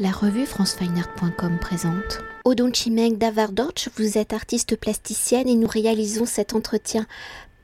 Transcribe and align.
La 0.00 0.12
revue 0.12 0.46
francefineart.com 0.46 1.58
présente. 1.60 2.20
Odon 2.44 2.72
Chimeng 2.72 3.18
Davardorch, 3.18 3.88
vous 3.96 4.16
êtes 4.16 4.32
artiste 4.32 4.76
plasticienne 4.76 5.48
et 5.48 5.56
nous 5.56 5.66
réalisons 5.66 6.24
cet 6.24 6.54
entretien 6.54 7.04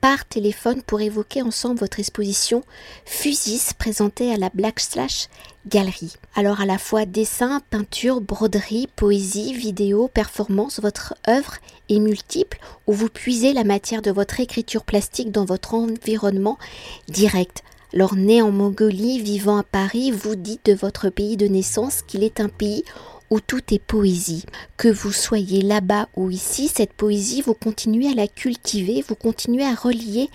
par 0.01 0.25
téléphone 0.25 0.83
pour 0.83 1.01
évoquer 1.01 1.43
ensemble 1.43 1.79
votre 1.79 2.01
exposition 2.01 2.65
Fusis 3.05 3.73
présentée 3.79 4.35
à 4.35 4.37
la 4.37 4.51
Black 4.53 4.81
Slash 4.81 5.29
Galerie. 5.69 6.17
Alors 6.35 6.61
à 6.61 6.67
la 6.67 6.79
fois 6.79 7.07
dessin, 7.07 7.61
peinture, 7.71 8.21
broderie, 8.21 8.89
poésie, 8.97 9.55
vidéo, 9.55 10.09
performance, 10.09 10.81
votre 10.81 11.15
œuvre 11.29 11.55
est 11.89 12.01
multiple 12.01 12.59
où 12.89 12.95
vous 12.95 13.09
puisez 13.11 13.53
la 13.53 13.63
matière 13.63 14.03
de 14.03 14.11
votre 14.11 14.41
écriture 14.41 14.83
plastique 14.83 15.31
dans 15.31 15.45
votre 15.45 15.75
environnement 15.75 16.59
direct 17.07 17.63
alors 17.95 18.17
né 18.17 18.43
en 18.43 18.51
Mongolie, 18.51 19.21
vivant 19.21 19.57
à 19.57 19.63
Paris, 19.63 20.11
vous 20.11 20.35
dites 20.35 20.67
de 20.67 20.73
votre 20.73 21.11
pays 21.11 21.37
de 21.37 21.47
naissance 21.47 22.03
qu'il 22.03 22.25
est 22.25 22.41
un 22.41 22.49
pays 22.49 22.83
où 23.31 23.39
tout 23.39 23.63
est 23.73 23.79
poésie. 23.79 24.45
Que 24.77 24.89
vous 24.89 25.13
soyez 25.13 25.63
là-bas 25.63 26.09
ou 26.17 26.29
ici, 26.29 26.67
cette 26.67 26.93
poésie, 26.93 27.41
vous 27.41 27.55
continuez 27.55 28.09
à 28.09 28.15
la 28.15 28.27
cultiver, 28.27 29.05
vous 29.07 29.15
continuez 29.15 29.65
à 29.65 29.77
relier 29.77 30.29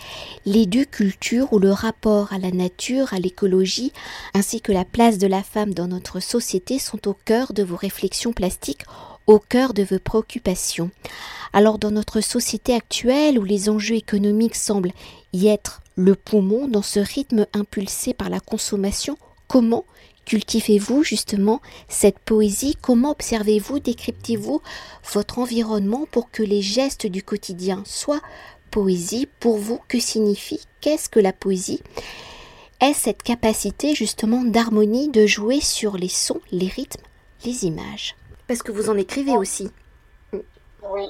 les 0.46 0.68
deux 0.68 0.86
cultures 0.86 1.52
où 1.52 1.60
le 1.60 1.72
rapport 1.72 2.32
à 2.32 2.38
la 2.38 2.52
nature, 2.52 3.14
à 3.14 3.20
l'écologie, 3.20 3.92
ainsi 4.34 4.62
que 4.62 4.72
la 4.72 4.86
place 4.86 5.18
de 5.18 5.28
la 5.28 5.44
femme 5.44 5.74
dans 5.74 5.88
notre 5.88 6.22
société 6.22 6.80
sont 6.80 7.10
au 7.10 7.14
cœur 7.14 7.52
de 7.52 7.64
vos 7.64 7.76
réflexions 7.76 8.32
plastiques, 8.32 8.86
au 9.30 9.38
cœur 9.38 9.76
de 9.76 9.84
vos 9.84 10.00
préoccupations. 10.00 10.90
Alors 11.54 11.78
dans 11.78 11.92
notre 11.92 12.20
société 12.20 12.74
actuelle 12.74 13.38
où 13.38 13.44
les 13.44 13.70
enjeux 13.70 13.96
économiques 13.96 14.56
semblent 14.56 14.92
y 15.34 15.48
être 15.48 15.82
le 15.96 16.16
poumon 16.16 16.68
dans 16.68 16.82
ce 16.82 17.00
rythme 17.00 17.46
impulsé 17.54 18.16
par 18.16 18.32
la 18.32 18.40
consommation, 18.40 19.20
comment 19.48 19.86
cultivez-vous 20.26 21.04
justement 21.04 21.62
cette 21.88 22.18
poésie? 22.18 22.76
Comment 22.82 23.12
observez-vous, 23.12 23.80
décryptez-vous 23.80 24.64
votre 25.14 25.38
environnement 25.38 26.08
pour 26.10 26.32
que 26.32 26.42
les 26.42 26.64
gestes 26.64 27.06
du 27.06 27.22
quotidien 27.22 27.84
soient 27.86 28.22
poésie? 28.72 29.28
Pour 29.40 29.58
vous, 29.58 29.80
que 29.88 30.00
signifie? 30.00 30.62
Qu'est-ce 30.82 31.08
que 31.08 31.20
la 31.20 31.34
poésie? 31.34 31.84
Est 32.82 32.94
cette 32.94 33.22
capacité 33.22 33.94
justement 33.94 34.44
d'harmonie, 34.44 35.10
de 35.10 35.28
jouer 35.28 35.62
sur 35.62 35.98
les 35.98 36.10
sons, 36.10 36.42
les 36.52 36.68
rythmes, 36.68 37.04
les 37.46 37.66
images? 37.66 38.16
Parce 38.50 38.64
que 38.64 38.72
vous 38.72 38.90
en 38.90 38.98
écrivez 38.98 39.38
aussi. 39.38 39.72
Oui, 40.82 41.08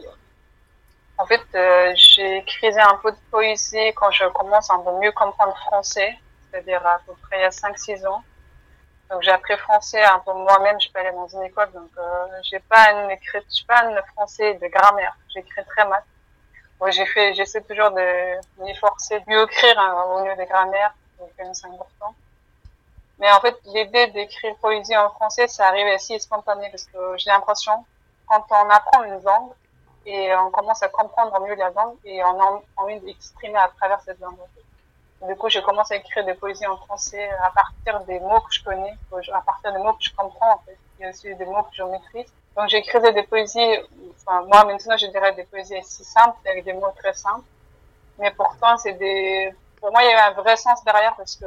en 1.18 1.26
fait, 1.26 1.40
euh, 1.56 1.94
j'ai 1.96 2.40
écrit 2.40 2.78
un 2.78 3.00
peu 3.02 3.14
de 3.14 3.18
poésie 3.32 3.94
quand 3.96 4.12
je 4.12 4.26
commence 4.26 4.70
à 4.70 4.78
mieux 5.02 5.14
comprendre 5.14 5.54
le 5.56 5.62
français, 5.62 6.18
c'est-à-dire 6.52 6.86
à 6.86 7.00
peu 7.06 7.14
près 7.22 7.38
il 7.38 7.42
y 7.44 7.46
a 7.46 7.50
5-6 7.50 8.06
ans. 8.06 8.22
Donc 9.10 9.22
j'ai 9.22 9.32
appris 9.32 9.56
français 9.56 10.04
un 10.04 10.20
peu 10.20 10.34
moi-même, 10.34 10.82
je 10.82 10.92
peux 10.92 11.00
aller 11.00 11.14
dans 11.14 11.30
une 11.30 11.44
école, 11.44 11.72
donc 11.72 11.90
euh, 11.98 12.26
j'ai 12.44 12.60
pas 12.60 12.92
une 12.92 13.10
écrit, 13.10 13.40
j'ai 13.50 13.66
pas 13.66 13.86
un 13.86 14.02
français 14.14 14.56
de 14.56 14.68
grammaire, 14.68 15.16
j'écris 15.34 15.64
très 15.64 15.88
mal. 15.88 16.04
J'essaie 16.92 17.62
toujours 17.62 17.92
de 17.92 18.66
m'efforcer 18.66 19.18
de 19.18 19.24
mieux 19.28 19.44
écrire 19.44 19.80
hein, 19.80 20.04
au 20.10 20.26
lieu 20.26 20.36
des 20.36 20.46
grammaires, 20.46 20.94
donc 21.18 21.30
c'est 21.54 21.68
important. 21.68 22.14
Mais 23.20 23.32
en 23.32 23.40
fait, 23.42 23.58
l'idée 23.66 24.08
d'écrire 24.08 24.56
poésie 24.62 24.96
en 24.96 25.10
français, 25.10 25.48
ça 25.48 25.68
arrive 25.68 25.88
assez 25.88 26.18
spontané 26.20 26.70
parce 26.70 26.86
que 26.86 27.18
j'ai 27.18 27.30
l'impression, 27.30 27.86
quand 28.28 28.46
on 28.52 28.70
apprend 28.70 29.04
une 29.04 29.22
langue, 29.22 29.52
et 30.06 30.34
on 30.36 30.50
commence 30.50 30.82
à 30.82 30.90
comprendre 30.90 31.40
mieux 31.42 31.56
la 31.56 31.70
langue 31.70 31.96
et 32.06 32.24
on 32.24 32.42
a 32.42 32.62
envie 32.78 33.00
d'exprimer 33.02 33.58
à 33.58 33.70
travers 33.78 34.02
cette 34.02 34.20
langue. 34.20 34.38
Du 35.28 35.36
coup, 35.36 35.50
je 35.50 35.60
commence 35.60 35.92
à 35.92 35.98
écrire 35.98 36.26
des 36.26 36.34
poésies 36.34 36.66
en 36.66 36.78
français 36.78 37.30
à 37.44 37.52
partir 37.52 38.00
des 38.06 38.20
mots 38.22 38.40
que 38.40 38.54
je 38.54 38.64
connais, 38.64 38.96
à 39.34 39.42
partir 39.42 39.74
des 39.74 39.80
mots 39.80 39.94
que 39.94 40.04
je 40.04 40.16
comprends, 40.16 40.54
en 40.54 40.58
fait. 40.60 40.78
Il 41.00 41.06
y 41.06 41.10
aussi 41.10 41.36
des 41.36 41.46
mots 41.46 41.64
que 41.64 41.74
je 41.74 41.84
maîtrise. 41.84 42.32
Donc, 42.56 42.70
j'écrivais 42.70 43.12
des 43.12 43.24
poésies, 43.24 43.80
enfin, 44.22 44.42
moi, 44.44 44.64
maintenant, 44.64 44.98
je 44.98 45.08
dirais 45.08 45.34
des 45.34 45.44
poésies 45.44 45.78
assez 45.78 46.04
simples, 46.04 46.38
avec 46.50 46.64
des 46.64 46.74
mots 46.74 46.92
très 46.98 47.14
simples. 47.14 47.46
Mais 48.18 48.32
pourtant, 48.32 48.78
c'est 48.78 48.94
des, 48.94 49.54
pour 49.80 49.92
moi, 49.92 50.04
il 50.04 50.10
y 50.10 50.14
a 50.14 50.28
un 50.28 50.32
vrai 50.32 50.56
sens 50.56 50.84
derrière 50.86 51.16
parce 51.16 51.36
que 51.36 51.46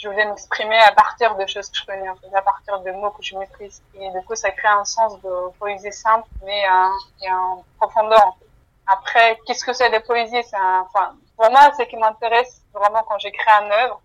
je 0.00 0.08
voulais 0.08 0.24
m'exprimer 0.24 0.78
à 0.78 0.92
partir 0.92 1.34
de 1.36 1.46
choses 1.46 1.68
que 1.68 1.76
je 1.76 1.84
connais, 1.84 2.08
en 2.08 2.16
fait, 2.16 2.34
à 2.34 2.40
partir 2.40 2.80
de 2.80 2.90
mots 2.92 3.10
que 3.10 3.22
je 3.22 3.36
maîtrise. 3.36 3.82
Et 3.94 4.10
du 4.10 4.22
coup, 4.24 4.34
ça 4.34 4.50
crée 4.50 4.68
un 4.68 4.84
sens 4.86 5.20
de 5.20 5.50
poésie 5.58 5.92
simple, 5.92 6.26
mais 6.42 6.64
un, 6.64 6.90
et 7.22 7.30
en 7.30 7.62
profondeur. 7.78 8.26
En 8.26 8.32
fait. 8.32 8.46
Après, 8.86 9.38
qu'est-ce 9.46 9.64
que 9.64 9.74
c'est 9.74 9.90
la 9.90 10.00
poésie 10.00 10.42
C'est 10.42 10.56
enfin, 10.56 11.14
pour 11.36 11.50
moi, 11.50 11.70
ce 11.76 11.82
qui 11.82 11.96
m'intéresse 11.96 12.62
vraiment 12.72 13.02
quand 13.06 13.18
j'écris 13.18 13.50
une 13.62 13.72
œuvre, 13.72 14.00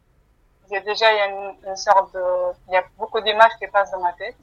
a 0.69 0.79
déjà 0.81 1.13
il 1.13 1.17
y 1.17 1.21
a 1.21 1.27
une, 1.69 1.75
sorte 1.77 2.13
de, 2.13 2.23
il 2.67 2.73
y 2.73 2.77
a 2.77 2.83
beaucoup 2.97 3.21
d'images 3.21 3.53
qui 3.57 3.67
passent 3.67 3.91
dans 3.91 4.01
ma 4.01 4.11
tête. 4.13 4.35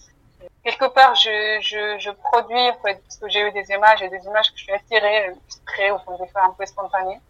quelque 0.64 0.86
part, 0.86 1.14
je, 1.16 1.58
je, 1.60 1.98
je 1.98 2.10
produis, 2.12 2.70
en 2.70 2.78
fait, 2.82 3.02
parce 3.02 3.18
que 3.18 3.28
j'ai 3.28 3.40
eu 3.40 3.52
des 3.52 3.70
images 3.72 4.00
et 4.00 4.08
des 4.08 4.24
images 4.24 4.50
que 4.52 4.56
je 4.56 4.62
suis 4.62 4.72
attirée, 4.72 5.34
exprès 5.46 5.90
ou 5.90 5.98
des 6.16 6.28
fois 6.28 6.44
un 6.44 6.52
peu 6.52 6.64
spontanées. 6.64 7.20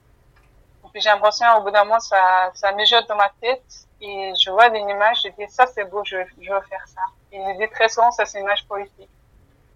Et 0.85 0.89
puis 0.93 1.01
j'ai 1.01 1.11
l'impression, 1.11 1.47
au 1.59 1.63
bout 1.63 1.73
d'un 1.73 1.85
moment, 1.85 1.99
ça, 1.99 2.53
ça 2.55 2.71
mijote 2.73 3.09
dans 3.09 3.17
ma 3.17 3.31
tête 3.41 3.89
et 4.05 4.33
je 4.35 4.51
vois 4.51 4.69
des 4.69 4.81
images, 4.81 5.21
je 5.25 5.29
dis 5.29 5.49
ça 5.49 5.65
c'est 5.69 5.85
beau, 5.85 6.03
je, 6.05 6.17
veux 6.17 6.61
faire 6.69 6.87
ça. 6.89 7.01
Et 7.31 7.39
je 7.39 7.59
dis 7.59 7.71
très 7.71 7.89
souvent 7.89 8.11
ça 8.11 8.27
c'est 8.27 8.39
une 8.39 8.45
image 8.45 8.67
politique. 8.67 9.09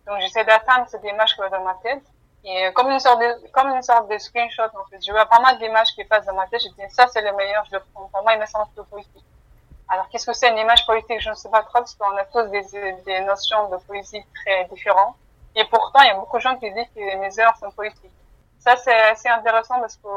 Donc 0.05 0.19
j'essaie 0.21 0.45
d'atteindre 0.45 0.89
cette 0.89 1.05
image 1.05 1.35
qui 1.35 1.41
va 1.41 1.49
dans 1.49 1.63
ma 1.63 1.75
tête. 1.75 2.03
Et 2.45 2.73
comme 2.75 2.91
une 2.91 2.99
sorte 2.99 3.21
de, 3.21 3.49
comme 3.53 3.69
une 3.69 3.83
sorte 3.83 4.11
de 4.11 4.19
screenshot 4.19 4.65
en 4.65 4.85
fait. 4.91 4.99
Je 5.05 5.13
vois 5.13 5.27
pas 5.27 5.39
mal 5.39 5.59
d'images 5.59 5.93
qui 5.95 6.05
passent 6.05 6.27
dans 6.27 6.35
ma 6.35 6.49
tête, 6.49 6.61
je 6.61 6.69
dis 6.69 6.91
ça 6.91 7.07
c'est 7.07 7.23
le 7.23 7.33
meilleur, 7.37 7.65
je 7.71 7.77
le 7.77 7.83
prends. 7.93 8.09
Pour 8.09 8.23
moi 8.25 8.35
il 8.35 8.41
me 8.41 8.47
semble 8.47 8.67
politique. 8.91 9.25
Alors 9.89 10.09
qu'est-ce 10.09 10.27
que 10.27 10.33
c'est 10.33 10.51
une 10.51 10.59
image 10.59 10.85
politique? 10.87 11.21
Je 11.21 11.31
ne 11.31 11.35
sais 11.35 11.49
pas 11.49 11.63
trop 11.63 11.79
parce 11.79 11.95
qu'on 11.95 12.17
a 12.17 12.25
tous 12.25 12.51
des, 12.51 12.65
des 13.05 13.21
notions 13.21 13.69
de 13.69 13.77
politique 13.77 14.27
très 14.35 14.65
différentes. 14.65 15.15
Et 15.55 15.65
pourtant 15.67 16.01
il 16.01 16.09
y 16.09 16.11
a 16.11 16.15
beaucoup 16.15 16.39
de 16.39 16.43
gens 16.43 16.57
qui 16.57 16.69
disent 16.73 16.91
que 16.97 17.17
mes 17.19 17.39
œuvres 17.39 17.57
sont 17.61 17.71
politiques. 17.71 18.11
Ça 18.59 18.77
c'est 18.77 19.01
assez 19.03 19.29
intéressant 19.29 19.79
parce 19.79 19.95
que 19.95 20.09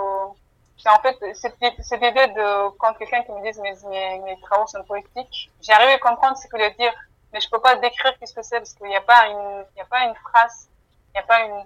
en 0.88 1.02
fait, 1.02 1.18
cette, 1.34 1.56
idée 1.62 2.28
de, 2.28 2.70
quand 2.78 2.94
quelqu'un 2.94 3.24
qui 3.24 3.32
me 3.32 3.52
dit 3.52 3.60
mes, 3.60 3.74
mes, 3.90 4.20
mes 4.20 4.42
travaux 4.42 4.68
sont 4.68 4.84
politiques, 4.84 5.52
j'arrive 5.62 5.90
à 5.90 6.00
comprendre 6.00 6.38
ce 6.38 6.48
que 6.48 6.58
veut 6.58 6.72
dire, 6.72 6.94
mais 7.34 7.42
je 7.42 7.50
peux 7.50 7.60
pas 7.60 7.76
décrire 7.76 8.18
qu'est-ce 8.18 8.34
que 8.34 8.42
c'est 8.42 8.58
parce 8.58 8.74
qu'il 8.74 8.88
n'y 8.88 8.96
a 8.96 9.02
pas 9.02 9.28
une, 9.28 9.66
il 9.76 9.80
y 9.80 9.82
a 9.82 9.86
pas 9.86 10.04
une 10.06 10.16
phrase, 10.16 10.70
il 11.10 11.12
n'y 11.14 11.20
a 11.20 11.24
pas 11.24 11.42
une 11.42 11.66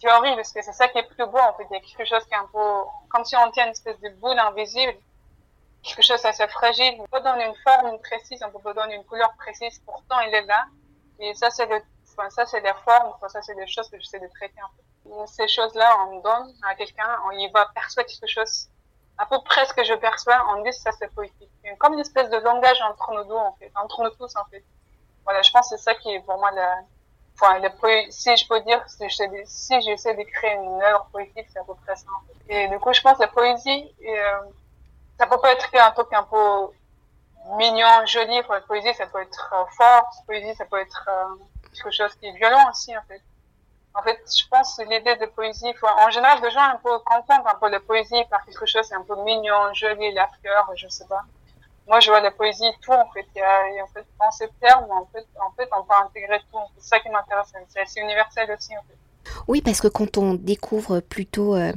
théorie 0.00 0.34
parce 0.36 0.52
que 0.52 0.62
c'est 0.62 0.72
ça 0.72 0.88
qui 0.88 0.98
est 0.98 1.08
plus 1.08 1.26
beau, 1.26 1.38
en 1.38 1.54
fait. 1.54 1.66
Il 1.70 1.74
y 1.74 1.76
a 1.76 1.80
quelque 1.80 2.04
chose 2.06 2.24
qui 2.26 2.34
est 2.34 2.36
un 2.36 2.48
peu, 2.52 2.68
comme 3.08 3.24
si 3.24 3.34
on 3.36 3.50
tient 3.50 3.64
une 3.64 3.72
espèce 3.72 3.98
de 4.00 4.10
boule 4.10 4.38
invisible, 4.38 4.94
quelque 5.82 6.02
chose 6.02 6.24
assez 6.24 6.46
fragile. 6.48 6.96
On 6.98 7.06
peut 7.06 7.22
donner 7.22 7.46
une 7.46 7.56
forme 7.64 7.98
précise, 8.00 8.42
on 8.44 8.58
peut 8.58 8.74
donner 8.74 8.96
une 8.96 9.04
couleur 9.04 9.32
précise, 9.38 9.80
pourtant 9.86 10.20
il 10.20 10.34
est 10.34 10.46
là. 10.46 10.66
Et 11.18 11.34
ça, 11.34 11.50
c'est 11.50 11.66
le, 11.66 11.82
enfin, 12.12 12.28
ça, 12.30 12.44
c'est 12.46 12.60
des 12.60 12.74
formes, 12.84 13.12
enfin, 13.14 13.28
ça, 13.28 13.40
c'est 13.42 13.54
des 13.54 13.66
choses 13.66 13.88
que 13.88 13.98
j'essaie 13.98 14.20
de 14.20 14.28
traiter, 14.28 14.62
en 14.62 14.68
fait 14.76 14.89
ces 15.26 15.48
choses-là, 15.48 15.96
on 16.08 16.20
donne 16.20 16.54
à 16.62 16.74
quelqu'un, 16.74 17.08
on 17.26 17.30
y 17.32 17.48
va 17.50 17.66
perçoit 17.74 18.04
quelque 18.04 18.26
chose, 18.26 18.68
à 19.18 19.26
peu 19.26 19.40
près 19.42 19.64
ce 19.66 19.74
que 19.74 19.84
je 19.84 19.94
perçois, 19.94 20.38
on 20.50 20.62
dit 20.62 20.72
ça 20.72 20.90
c'est 20.92 21.12
politique. 21.14 21.50
Comme 21.78 21.94
une 21.94 22.00
espèce 22.00 22.30
de 22.30 22.36
langage 22.38 22.80
entre 22.82 23.12
nous 23.12 23.24
deux, 23.24 23.34
en 23.34 23.52
fait, 23.58 23.70
entre 23.74 24.02
nous 24.02 24.10
tous, 24.10 24.34
en 24.36 24.44
fait. 24.50 24.64
Voilà, 25.24 25.42
je 25.42 25.50
pense 25.50 25.70
que 25.70 25.76
c'est 25.76 25.82
ça 25.82 25.94
qui 25.94 26.10
est 26.10 26.20
pour 26.20 26.38
moi 26.38 26.50
la, 26.52 26.78
enfin, 27.40 27.58
le, 27.58 28.10
si 28.10 28.36
je 28.36 28.48
peux 28.48 28.60
dire, 28.60 28.82
si 28.86 29.80
j'essaie 29.82 30.14
d'écrire 30.14 30.60
une 30.60 30.82
œuvre 30.82 31.06
poétique, 31.12 31.46
c'est 31.52 31.58
à 31.58 31.64
peu 31.64 31.74
près 31.74 31.96
ça. 31.96 32.06
Et 32.48 32.68
du 32.68 32.78
coup, 32.78 32.92
je 32.92 33.00
pense 33.00 33.16
que 33.16 33.22
la 33.22 33.28
poésie, 33.28 33.94
euh, 34.06 34.40
ça 35.18 35.26
peut 35.26 35.38
pas 35.38 35.52
être 35.52 35.68
un 35.74 35.90
truc 35.92 36.12
un 36.12 36.24
peu 36.24 36.68
mignon, 37.56 38.06
joli. 38.06 38.40
La 38.48 38.60
poésie, 38.60 38.92
ça 38.94 39.06
peut 39.06 39.22
être 39.22 39.54
fort. 39.76 40.10
La 40.18 40.24
poésie, 40.26 40.54
ça 40.56 40.64
peut 40.64 40.80
être 40.80 41.08
euh, 41.08 41.36
quelque 41.72 41.90
chose 41.90 42.14
qui 42.16 42.26
est 42.26 42.32
violent 42.32 42.70
aussi, 42.70 42.96
en 42.96 43.02
fait. 43.02 43.22
En 43.94 44.02
fait, 44.02 44.18
je 44.24 44.44
pense 44.48 44.76
que 44.76 44.82
l'idée 44.82 45.16
de 45.16 45.26
poésie, 45.26 45.72
en 45.82 46.10
général, 46.10 46.40
les 46.42 46.50
gens 46.50 46.60
un 46.60 46.76
peu 46.76 46.96
confondent 47.00 47.46
un 47.46 47.58
peu 47.60 47.68
la 47.68 47.80
poésie 47.80 48.24
par 48.30 48.44
quelque 48.44 48.64
chose 48.64 48.82
c'est 48.84 48.94
un 48.94 49.02
peu 49.02 49.16
mignon, 49.24 49.74
joli, 49.74 50.12
la 50.12 50.28
fleur, 50.40 50.70
je 50.76 50.86
sais 50.88 51.06
pas. 51.06 51.22
Moi, 51.88 51.98
je 51.98 52.08
vois 52.08 52.20
la 52.20 52.30
poésie 52.30 52.70
tout, 52.82 52.92
en 52.92 53.10
fait. 53.10 53.26
Il 53.34 53.38
y 53.38 53.42
a, 53.42 53.82
en 53.82 53.86
fait, 53.88 54.06
dans 54.20 54.30
ces 54.30 54.48
termes, 54.60 54.88
en 54.92 55.06
fait, 55.12 55.26
en 55.44 55.50
fait, 55.56 55.68
on 55.76 55.82
peut 55.82 55.94
intégrer 56.06 56.40
tout. 56.52 56.58
C'est 56.78 56.88
ça 56.88 57.00
qui 57.00 57.08
m'intéresse. 57.08 57.52
C'est 57.68 57.80
assez 57.80 58.00
universel 58.00 58.48
aussi, 58.56 58.76
en 58.76 58.82
fait. 58.82 58.96
Oui, 59.48 59.60
parce 59.60 59.80
que 59.80 59.88
quand 59.88 60.16
on 60.16 60.34
découvre 60.34 61.00
plutôt 61.00 61.56
euh, 61.56 61.72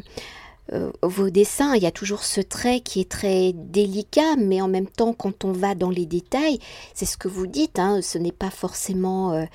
euh, 0.74 0.92
vos 1.04 1.30
dessins, 1.30 1.76
il 1.76 1.84
y 1.84 1.88
a 1.88 1.92
toujours 1.92 2.24
ce 2.24 2.42
trait 2.42 2.80
qui 2.80 3.00
est 3.00 3.10
très 3.10 3.54
délicat, 3.54 4.36
mais 4.38 4.62
en 4.62 4.68
même 4.68 4.88
temps, 4.88 5.14
quand 5.14 5.46
on 5.46 5.52
va 5.52 5.76
dans 5.76 5.90
les 5.90 6.06
détails, 6.06 6.60
c'est 6.94 7.06
ce 7.06 7.18
que 7.18 7.28
vous 7.28 7.48
dites, 7.48 7.78
hein, 7.78 8.02
ce 8.02 8.18
n'est 8.18 8.32
pas 8.32 8.50
forcément 8.50 9.34
euh, 9.34 9.46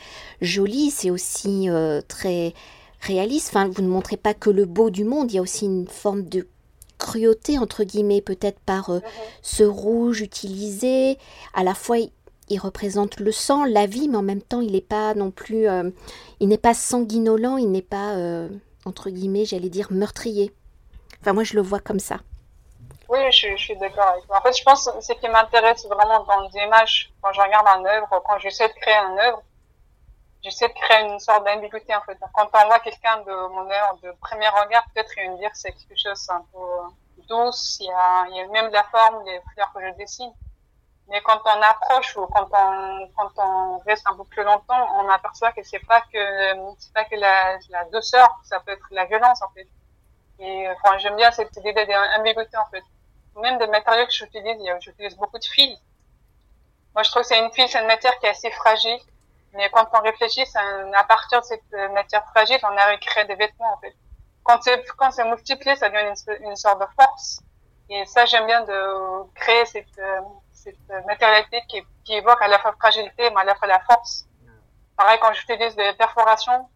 joli, 0.41 0.91
c'est 0.91 1.11
aussi 1.11 1.69
euh, 1.69 2.01
très 2.07 2.55
réaliste. 3.01 3.49
Enfin, 3.49 3.69
vous 3.69 3.83
ne 3.83 3.89
montrez 3.89 4.17
pas 4.17 4.35
que 4.35 4.51
le 4.51 4.65
beau 4.65 4.91
du 4.91 5.05
monde, 5.05 5.33
il 5.33 5.37
y 5.37 5.39
a 5.39 5.43
aussi 5.43 5.65
une 5.65 5.89
forme 5.89 6.23
de 6.23 6.47
cruauté, 6.99 7.59
entre 7.59 7.85
guillemets, 7.85 8.21
peut-être 8.21 8.61
par 8.61 8.91
mhm. 8.91 9.01
ce 9.43 9.65
rouge 9.65 10.21
utilisé. 10.21 11.19
À 11.53 11.65
la 11.65 11.75
fois, 11.75 11.97
il 12.49 12.59
représente 12.59 13.19
le 13.19 13.33
sang, 13.33 13.65
la 13.65 13.87
vie, 13.87 14.09
mais 14.09 14.17
en 14.17 14.23
même 14.23 14.43
temps, 14.43 14.61
il 14.61 14.73
n'est 14.73 14.81
pas 14.81 15.15
non 15.15 15.31
plus, 15.31 15.67
il 16.41 16.49
n'est 16.49 16.59
pas 16.59 16.75
sanguinolent, 16.75 17.57
il 17.57 17.71
n'est 17.71 17.83
pas, 17.83 18.17
entre 18.85 19.11
guillemets, 19.11 19.45
j'allais 19.45 19.69
dire, 19.69 19.89
meurtrier. 19.93 20.51
Enfin, 21.21 21.33
moi, 21.33 21.45
je 21.45 21.55
le 21.55 21.63
vois 21.63 21.81
comme 21.81 21.99
ça. 21.99 22.19
Oui, 23.09 23.19
je, 23.33 23.57
suis 23.57 23.77
d'accord 23.77 24.09
avec 24.09 24.27
toi. 24.27 24.39
En 24.39 24.43
fait, 24.43 24.57
je 24.57 24.63
pense 24.63 24.91
que 24.91 25.01
ce 25.01 25.13
qui 25.15 25.29
m'intéresse 25.29 25.87
vraiment 25.87 26.25
dans 26.25 26.41
les 26.41 26.63
images, 26.63 27.11
quand 27.23 27.33
je 27.33 27.41
regarde 27.41 27.67
un 27.69 27.85
œuvre, 27.87 28.23
quand 28.27 28.39
j'essaie 28.39 28.69
de 28.69 28.75
créer 28.75 28.97
un 28.97 29.17
œuvre, 29.17 29.43
j'essaie 30.43 30.69
de 30.69 30.75
créer 30.75 31.07
une 31.07 31.19
sorte 31.19 31.45
d'ambiguïté 31.47 31.95
en 31.95 32.03
fait. 32.03 32.19
Quand 32.35 32.49
on 32.53 32.67
voit 32.67 32.81
quelqu'un 32.81 33.19
de 33.19 33.49
mon 33.49 33.71
œuvre 33.71 33.99
de 34.03 34.13
premier 34.21 34.49
regard, 34.49 34.85
peut-être 34.93 35.11
il 35.17 35.27
va 35.27 35.33
me 35.33 35.39
dire 35.39 35.51
c'est 35.55 35.73
quelque 35.73 35.97
chose 35.97 36.29
un 36.29 36.45
peu 36.53 36.59
douce, 37.29 37.79
il 37.81 37.87
y 37.87 37.91
a, 37.91 38.47
même 38.49 38.71
la 38.71 38.85
forme, 38.85 39.25
les 39.25 39.41
fleurs 39.55 39.73
que 39.73 39.81
je 39.87 39.95
dessine. 39.97 40.33
Mais 41.09 41.23
quand 41.23 41.41
on 41.47 41.63
approche 41.63 42.15
ou 42.19 42.27
quand 42.27 42.49
on, 42.53 43.09
quand 43.17 43.31
on 43.39 43.79
reste 43.87 44.07
un 44.07 44.15
peu 44.15 44.25
plus 44.25 44.45
longtemps, 44.45 44.87
on 44.97 45.09
aperçoit 45.09 45.53
que 45.53 45.63
c'est 45.63 45.85
pas 45.87 46.03
que, 46.03 46.75
c'est 46.79 46.93
pas 46.93 47.05
que 47.05 47.17
la, 47.17 47.57
la 47.71 47.85
douceur, 47.87 48.29
ça 48.45 48.61
peut 48.61 48.73
être 48.73 48.87
la 48.91 49.07
violence, 49.07 49.41
en 49.41 49.49
fait. 49.55 49.67
Et, 50.41 50.69
enfin, 50.69 50.99
j'aime 50.99 51.17
bien 51.17 51.31
cette 51.33 51.57
idée 51.57 51.73
d'ambiguïté, 51.73 52.57
en 52.57 52.67
fait. 52.71 52.83
Même 53.37 53.59
des 53.59 53.67
matériaux 53.67 54.07
que 54.07 54.13
j'utilise, 54.13 54.61
j'utilise 54.81 55.17
beaucoup 55.17 55.39
de 55.39 55.45
fils. 55.45 55.79
Moi, 56.95 57.03
je 57.03 57.11
trouve 57.11 57.23
que 57.23 57.29
c'est 57.29 57.39
une 57.39 57.53
fil, 57.53 57.69
c'est 57.69 57.81
une 57.81 57.87
matière 57.87 58.19
qui 58.19 58.27
est 58.27 58.31
assez 58.31 58.51
fragile. 58.51 58.99
Mais 59.55 59.69
quand 59.71 59.89
on 59.93 60.01
réfléchit, 60.03 60.45
un, 60.55 60.93
à 60.93 61.05
partir 61.05 61.41
de 61.41 61.45
cette 61.45 61.73
matière 61.93 62.25
fragile, 62.31 62.59
on 62.63 62.77
arrive 62.77 62.97
à 62.97 62.99
créer 62.99 63.25
des 63.25 63.35
vêtements, 63.35 63.73
en 63.73 63.79
fait. 63.79 63.95
Quand 64.43 64.63
c'est, 64.63 64.85
quand 64.97 65.11
c'est 65.11 65.25
multiplié, 65.25 65.77
ça 65.77 65.89
devient 65.89 66.13
une, 66.29 66.49
une 66.49 66.57
sorte 66.57 66.81
de 66.81 66.87
force. 66.99 67.41
Et 67.91 68.05
ça, 68.07 68.27
j'aime 68.27 68.47
bien 68.47 68.63
de 68.65 69.31
créer 69.35 69.65
cette, 69.67 70.01
cette 70.53 71.07
matérialité 71.07 71.63
qui, 71.69 71.83
qui, 72.05 72.15
évoque 72.15 72.41
à 72.43 72.49
la 72.49 72.59
fois 72.59 72.73
fragilité, 72.73 73.31
mais 73.31 73.41
à 73.41 73.45
la 73.45 73.55
fois 73.55 73.69
la 73.69 73.81
force. 73.81 74.27
Pareil, 74.97 75.19
quand 75.21 75.33
j'utilise 75.33 75.75
des 75.77 75.93
perforations, 75.95 76.69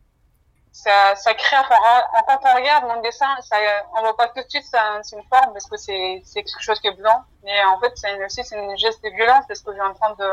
ça, 0.72 1.14
ça 1.16 1.34
crée, 1.34 1.56
enfin, 1.58 1.76
en, 1.76 2.22
quand 2.22 2.40
on 2.50 2.56
regarde 2.56 2.86
mon 2.86 3.00
dessin, 3.02 3.28
ça, 3.42 3.56
on 3.96 4.00
voit 4.00 4.16
pas 4.16 4.28
tout 4.28 4.42
de 4.42 4.48
suite 4.48 4.64
c'est 4.64 5.16
une 5.16 5.22
forme 5.24 5.52
parce 5.52 5.66
que 5.66 5.76
c'est, 5.76 6.22
quelque 6.34 6.62
chose 6.62 6.80
qui 6.80 6.88
est 6.88 6.96
blanc, 6.96 7.24
mais 7.44 7.62
en 7.64 7.78
fait, 7.78 7.92
c'est 7.96 8.24
aussi, 8.24 8.42
c'est 8.42 8.56
une 8.56 8.76
geste 8.78 9.02
de 9.04 9.10
violence 9.10 9.44
parce 9.46 9.60
que 9.60 9.70
je 9.70 9.76
suis 9.76 9.86
en 9.86 9.94
train 9.94 10.14
de 10.14 10.30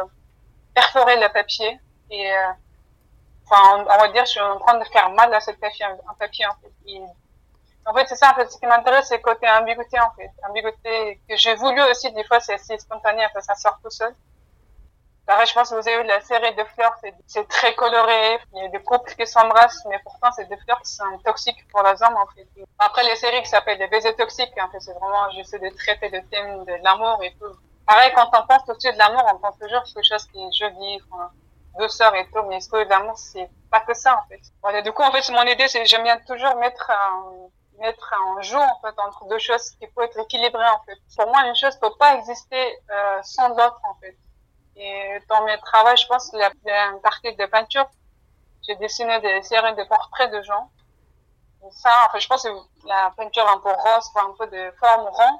perforer 0.73 1.19
le 1.19 1.27
papier 1.29 1.79
et, 2.09 2.31
euh, 2.31 2.51
enfin, 3.45 3.85
on, 3.89 3.97
va 3.97 4.07
dire, 4.09 4.25
je 4.25 4.31
suis 4.31 4.39
en 4.39 4.59
train 4.59 4.77
de 4.79 4.85
faire 4.85 5.09
mal 5.09 5.33
à 5.33 5.41
cette 5.41 5.59
papier, 5.59 5.85
un 5.85 6.13
papier, 6.17 6.45
en 6.45 6.53
fait. 6.61 7.01
En 7.85 7.93
fait, 7.93 8.07
c'est 8.07 8.15
ça, 8.15 8.31
en 8.31 8.35
fait, 8.35 8.49
ce 8.51 8.57
qui 8.57 8.65
m'intéresse, 8.65 9.07
c'est 9.07 9.17
le 9.17 9.23
côté 9.23 9.49
ambiguïté, 9.49 9.99
en 9.99 10.11
fait. 10.11 10.31
Ambiguïté 10.47 11.19
que 11.27 11.35
j'ai 11.35 11.55
voulu 11.55 11.81
aussi, 11.83 12.11
des 12.11 12.23
fois, 12.23 12.39
c'est 12.39 12.53
assez 12.53 12.77
spontané, 12.77 13.23
après 13.25 13.41
ça 13.41 13.55
sort 13.55 13.79
tout 13.83 13.89
seul. 13.89 14.15
Pareil, 15.25 15.45
je 15.45 15.53
pense 15.53 15.69
que 15.69 15.75
vous 15.75 15.87
avez 15.87 16.01
vu 16.01 16.07
la 16.07 16.21
série 16.21 16.55
de 16.55 16.63
fleurs, 16.75 16.95
c'est 17.27 17.47
très 17.47 17.75
coloré. 17.75 18.39
Il 18.53 18.63
y 18.63 18.65
a 18.65 18.69
des 18.69 18.81
couples 18.81 19.13
qui 19.13 19.27
s'embrassent, 19.27 19.85
mais 19.87 19.99
pourtant, 19.99 20.31
c'est 20.31 20.45
des 20.49 20.57
fleurs 20.57 20.81
qui 20.81 20.91
sont 20.91 21.17
toxiques 21.23 21.67
pour 21.69 21.83
la 21.83 21.91
hommes, 21.91 22.17
en 22.17 22.25
fait. 22.33 22.47
Après, 22.79 23.03
les 23.03 23.15
séries 23.15 23.41
qui 23.43 23.49
s'appellent 23.49 23.77
les 23.77 23.87
baisers 23.87 24.15
toxiques, 24.15 24.53
en 24.59 24.69
fait, 24.69 24.79
c'est 24.79 24.93
vraiment, 24.93 25.29
j'essaie 25.31 25.59
de 25.59 25.69
traiter 25.69 26.09
le 26.09 26.27
thème 26.29 26.65
de 26.65 26.73
l'amour 26.83 27.19
et 27.23 27.35
tout. 27.39 27.55
Pareil, 27.85 28.11
quand 28.15 28.29
on 28.33 28.47
pense 28.47 28.67
au-dessus 28.67 28.91
de 28.91 28.97
l'amour, 28.97 29.23
on 29.33 29.37
pense 29.37 29.57
toujours 29.59 29.83
quelque 29.83 30.03
chose 30.03 30.25
qui 30.31 30.43
est 30.43 30.51
joli, 30.51 31.01
enfin, 31.11 31.29
douceur 31.77 32.13
et 32.15 32.25
tout, 32.31 32.41
mais 32.47 32.57
est-ce 32.57 32.69
que 32.69 32.77
l'amour, 32.77 33.17
c'est 33.17 33.49
pas 33.69 33.81
que 33.81 33.93
ça, 33.93 34.15
en 34.23 34.27
fait. 34.29 34.41
Voilà, 34.63 34.81
du 34.81 34.91
coup, 34.91 35.03
en 35.03 35.11
fait, 35.11 35.31
mon 35.31 35.43
idée, 35.43 35.67
c'est 35.67 35.85
j'aime 35.85 36.03
bien 36.03 36.17
toujours 36.27 36.55
mettre 36.55 36.89
un, 36.89 37.49
mettre 37.79 38.13
en 38.19 38.41
jeu 38.41 38.57
en 38.57 38.79
fait 38.81 38.93
entre 38.97 39.25
deux 39.27 39.39
choses 39.39 39.71
qui 39.71 39.87
peuvent 39.87 40.05
être 40.05 40.19
équilibrées 40.19 40.69
en 40.69 40.81
fait. 40.85 40.97
Pour 41.15 41.27
moi, 41.27 41.45
une 41.47 41.55
chose 41.55 41.75
peut 41.77 41.93
pas 41.97 42.15
exister 42.15 42.77
euh, 42.91 43.19
sans 43.23 43.49
l'autre 43.49 43.79
en 43.83 43.95
fait. 44.01 44.17
Et 44.79 45.19
dans 45.27 45.43
mes 45.43 45.57
travaux, 45.59 45.95
je 45.97 46.07
pense 46.07 46.29
qu'il 46.29 46.39
y 46.39 46.71
a 46.71 46.85
une 46.85 47.01
partie 47.01 47.35
de 47.35 47.45
peinture. 47.47 47.87
J'ai 48.65 48.75
dessiné 48.75 49.19
des 49.19 49.41
séries 49.41 49.75
de 49.75 49.83
portraits 49.83 50.31
de 50.31 50.41
gens. 50.41 50.69
Et 51.65 51.71
ça, 51.71 52.09
en 52.13 52.17
je 52.17 52.27
pense 52.27 52.43
que 52.43 52.87
la 52.87 53.11
peinture 53.17 53.47
un 53.49 53.59
peu 53.59 53.69
rose, 53.69 54.09
un 54.15 54.33
peu 54.37 54.47
de 54.47 54.71
forme 54.79 55.07
rond. 55.07 55.39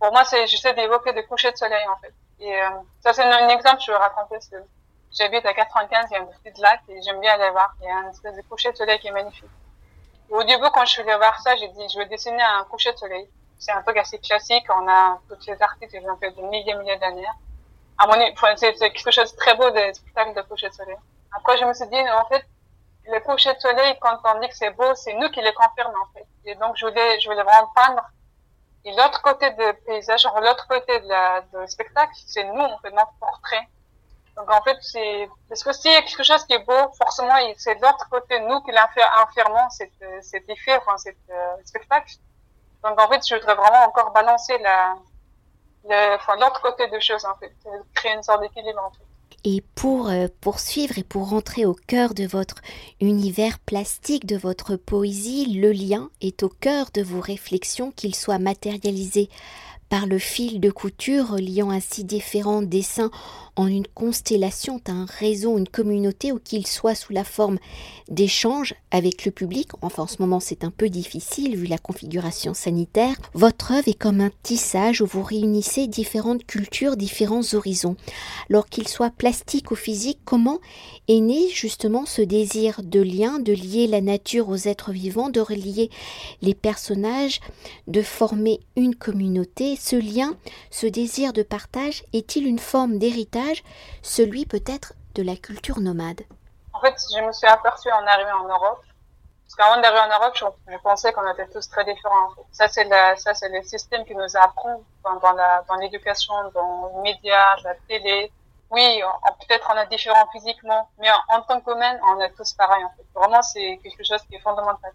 Pour 0.00 0.10
moi, 0.10 0.24
c'est 0.24 0.46
j'essaie 0.48 0.74
d'évoquer 0.74 1.12
des 1.12 1.24
couchers 1.26 1.52
de 1.52 1.56
soleil 1.56 1.86
en 1.88 1.96
fait. 1.98 2.12
Et 2.40 2.60
euh, 2.60 2.68
ça, 3.00 3.12
c'est 3.12 3.22
un, 3.22 3.48
exemple 3.48 3.80
je 3.86 3.92
vais 3.92 3.96
raconter. 3.96 4.38
J'habite 5.12 5.46
à 5.46 5.54
95, 5.54 6.06
il 6.10 6.14
y 6.14 6.16
a 6.16 6.22
un 6.22 6.26
petit 6.26 6.60
lac 6.60 6.80
et 6.88 7.00
j'aime 7.02 7.20
bien 7.20 7.34
aller 7.34 7.50
voir. 7.50 7.72
Il 7.80 7.86
y 7.86 7.90
a 7.90 7.98
un 7.98 8.10
espèce 8.10 8.34
de 8.34 8.42
coucher 8.42 8.72
de 8.72 8.76
soleil 8.76 8.98
qui 8.98 9.06
est 9.06 9.12
magnifique. 9.12 9.48
Au 10.28 10.42
début, 10.42 10.68
quand 10.74 10.84
je 10.84 10.90
suis 10.90 11.02
allée 11.02 11.16
voir 11.16 11.40
ça, 11.40 11.54
j'ai 11.54 11.68
dit, 11.68 11.88
je 11.88 11.98
vais 11.98 12.06
dessiner 12.06 12.42
un 12.42 12.64
coucher 12.64 12.92
de 12.92 12.98
soleil. 12.98 13.30
C'est 13.58 13.70
un 13.70 13.82
truc 13.82 13.96
assez 13.96 14.18
classique. 14.18 14.66
On 14.68 14.88
a 14.88 15.20
tous 15.28 15.46
les 15.46 15.62
artistes 15.62 15.92
qui 15.92 16.10
ont 16.10 16.16
fait 16.16 16.32
des 16.32 16.42
milliers 16.42 16.72
et 16.72 16.74
milliers 16.74 16.98
d'années. 16.98 17.26
À 17.98 18.06
mon 18.06 18.14
c'est 18.56 18.74
quelque 18.74 19.10
chose 19.10 19.32
de 19.32 19.36
très 19.36 19.54
beau 19.54 19.70
des 19.70 19.94
spectacles 19.94 20.34
de 20.34 20.42
coucher 20.42 20.68
de 20.68 20.74
soleil. 20.74 20.96
Après, 21.32 21.56
je 21.56 21.64
me 21.64 21.72
suis 21.72 21.86
dit, 21.88 22.00
en 22.10 22.26
fait, 22.26 22.44
le 23.06 23.20
coucher 23.20 23.54
de 23.54 23.60
soleil, 23.60 23.96
quand 24.00 24.18
on 24.24 24.40
dit 24.40 24.48
que 24.48 24.56
c'est 24.56 24.70
beau, 24.70 24.94
c'est 24.94 25.14
nous 25.14 25.28
qui 25.30 25.40
le 25.40 25.52
confirmons, 25.52 26.02
en 26.02 26.12
fait. 26.12 26.26
Et 26.44 26.54
donc, 26.56 26.76
je 26.76 26.86
voulais, 26.86 27.20
je 27.20 27.28
voulais 27.28 27.42
vraiment 27.42 27.70
peindre. 27.74 28.02
Et 28.84 28.92
l'autre 28.92 29.20
côté 29.22 29.50
du 29.50 29.74
paysage, 29.86 30.26
l'autre 30.40 30.68
côté 30.68 31.00
de 31.00 31.08
la, 31.08 31.40
du 31.40 31.68
spectacle, 31.68 32.12
c'est 32.26 32.44
nous, 32.44 32.62
on 32.62 32.78
fait 32.78 32.92
notre 32.92 33.12
portrait. 33.18 33.66
Donc 34.36 34.48
en 34.52 34.62
fait, 34.62 34.76
c'est 34.82 35.28
parce 35.48 35.64
que 35.64 35.72
s'il 35.72 35.90
y 35.90 35.96
a 35.96 36.02
quelque 36.02 36.22
chose 36.22 36.44
qui 36.44 36.52
est 36.52 36.64
beau, 36.64 36.92
forcément, 36.96 37.34
c'est 37.56 37.74
de 37.74 37.82
l'autre 37.82 38.06
côté 38.10 38.38
nous 38.40 38.60
qui 38.60 38.70
l'infirmons 38.70 39.70
cet, 39.70 39.92
cet 40.20 40.48
effet, 40.48 40.76
enfin 40.76 40.98
cet 40.98 41.16
euh, 41.30 41.56
spectacle. 41.64 42.12
Donc 42.84 43.00
en 43.00 43.08
fait, 43.08 43.26
je 43.26 43.34
voudrais 43.34 43.54
vraiment 43.54 43.84
encore 43.86 44.12
balancer 44.12 44.58
la, 44.58 44.92
enfin 44.92 45.02
l'autre 45.88 46.60
côté 46.62 46.88
des 46.88 47.00
choses 47.00 47.24
en 47.24 47.34
fait, 47.36 47.52
créer 47.94 48.14
une 48.14 48.22
sorte 48.22 48.42
d'équilibre. 48.42 48.92
Et 49.44 49.62
pour 49.76 50.08
euh, 50.08 50.26
poursuivre 50.40 50.98
et 50.98 51.04
pour 51.04 51.28
rentrer 51.28 51.66
au 51.66 51.74
cœur 51.74 52.14
de 52.14 52.26
votre 52.26 52.56
univers 53.00 53.60
plastique, 53.60 54.26
de 54.26 54.36
votre 54.36 54.74
poésie, 54.74 55.60
le 55.60 55.70
lien 55.70 56.10
est 56.20 56.42
au 56.42 56.48
cœur 56.48 56.86
de 56.92 57.02
vos 57.02 57.20
réflexions, 57.20 57.92
qu'il 57.92 58.16
soit 58.16 58.40
matérialisé 58.40 59.28
par 59.88 60.06
le 60.06 60.18
fil 60.18 60.60
de 60.60 60.70
couture 60.70 61.28
reliant 61.28 61.70
ainsi 61.70 62.02
différents 62.02 62.62
dessins 62.62 63.10
en 63.56 63.66
une 63.66 63.86
constellation 63.86 64.80
d'un 64.84 65.06
réseau, 65.06 65.56
une 65.56 65.68
communauté 65.68 66.30
ou 66.30 66.38
qu'il 66.38 66.66
soit 66.66 66.94
sous 66.94 67.12
la 67.12 67.24
forme 67.24 67.58
d'échanges 68.08 68.74
avec 68.90 69.24
le 69.24 69.32
public. 69.32 69.70
Enfin, 69.80 70.04
en 70.04 70.06
ce 70.06 70.20
moment, 70.20 70.40
c'est 70.40 70.62
un 70.62 70.70
peu 70.70 70.90
difficile 70.90 71.56
vu 71.56 71.66
la 71.66 71.78
configuration 71.78 72.52
sanitaire. 72.52 73.16
Votre 73.32 73.72
œuvre 73.72 73.88
est 73.88 73.98
comme 73.98 74.20
un 74.20 74.30
tissage 74.42 75.00
où 75.00 75.06
vous 75.06 75.22
réunissez 75.22 75.86
différentes 75.86 76.44
cultures, 76.44 76.96
différents 76.96 77.54
horizons. 77.54 77.96
Alors 78.50 78.66
qu'il 78.66 78.88
soit 78.88 79.10
plastique 79.10 79.70
ou 79.70 79.74
physique, 79.74 80.20
comment 80.24 80.58
est 81.08 81.20
né 81.20 81.48
justement 81.48 82.04
ce 82.04 82.22
désir 82.22 82.82
de 82.82 83.00
lien, 83.00 83.38
de 83.38 83.52
lier 83.52 83.86
la 83.86 84.02
nature 84.02 84.50
aux 84.50 84.68
êtres 84.68 84.92
vivants, 84.92 85.30
de 85.30 85.40
relier 85.40 85.90
les 86.42 86.54
personnages, 86.54 87.40
de 87.86 88.02
former 88.02 88.60
une 88.76 88.94
communauté? 88.94 89.76
Ce 89.80 89.96
lien, 89.96 90.36
ce 90.70 90.86
désir 90.86 91.32
de 91.32 91.42
partage 91.42 92.04
est-il 92.12 92.46
une 92.46 92.58
forme 92.58 92.98
d'héritage 92.98 93.45
celui 94.02 94.46
peut-être 94.46 94.94
de 95.14 95.22
la 95.22 95.36
culture 95.36 95.80
nomade 95.80 96.22
En 96.72 96.80
fait, 96.80 96.94
je 97.14 97.20
me 97.22 97.32
suis 97.32 97.46
aperçue 97.46 97.90
en 97.90 98.06
arrivant 98.06 98.44
en 98.44 98.48
Europe, 98.48 98.82
parce 99.46 99.54
qu'avant 99.54 99.80
d'arriver 99.80 100.00
en 100.00 100.18
Europe, 100.18 100.34
je, 100.36 100.76
pensais 100.82 101.12
qu'on 101.12 101.30
était 101.32 101.46
tous 101.48 101.68
très 101.70 101.84
différents. 101.84 102.30
Ça, 102.50 102.68
c'est 102.68 102.84
le 102.84 103.62
système 103.62 104.04
qui 104.04 104.14
nous 104.14 104.36
apprend 104.36 104.82
dans, 105.04 105.76
l'éducation, 105.80 106.34
dans 106.52 106.92
les 106.96 107.12
médias, 107.12 107.56
la 107.62 107.74
télé. 107.88 108.32
Oui, 108.70 109.00
peut-être 109.46 109.70
on 109.72 109.78
est 109.78 109.86
différents 109.86 110.26
physiquement, 110.32 110.88
mais 110.98 111.08
en, 111.28 111.42
tant 111.42 111.60
qu'humain, 111.60 111.96
on 112.02 112.20
est 112.20 112.32
tous 112.32 112.52
pareils. 112.54 112.84
En. 112.84 113.20
Vraiment, 113.20 113.40
c'est 113.42 113.78
quelque 113.82 114.02
chose 114.02 114.20
qui 114.28 114.34
est 114.34 114.40
fondamental. 114.40 114.92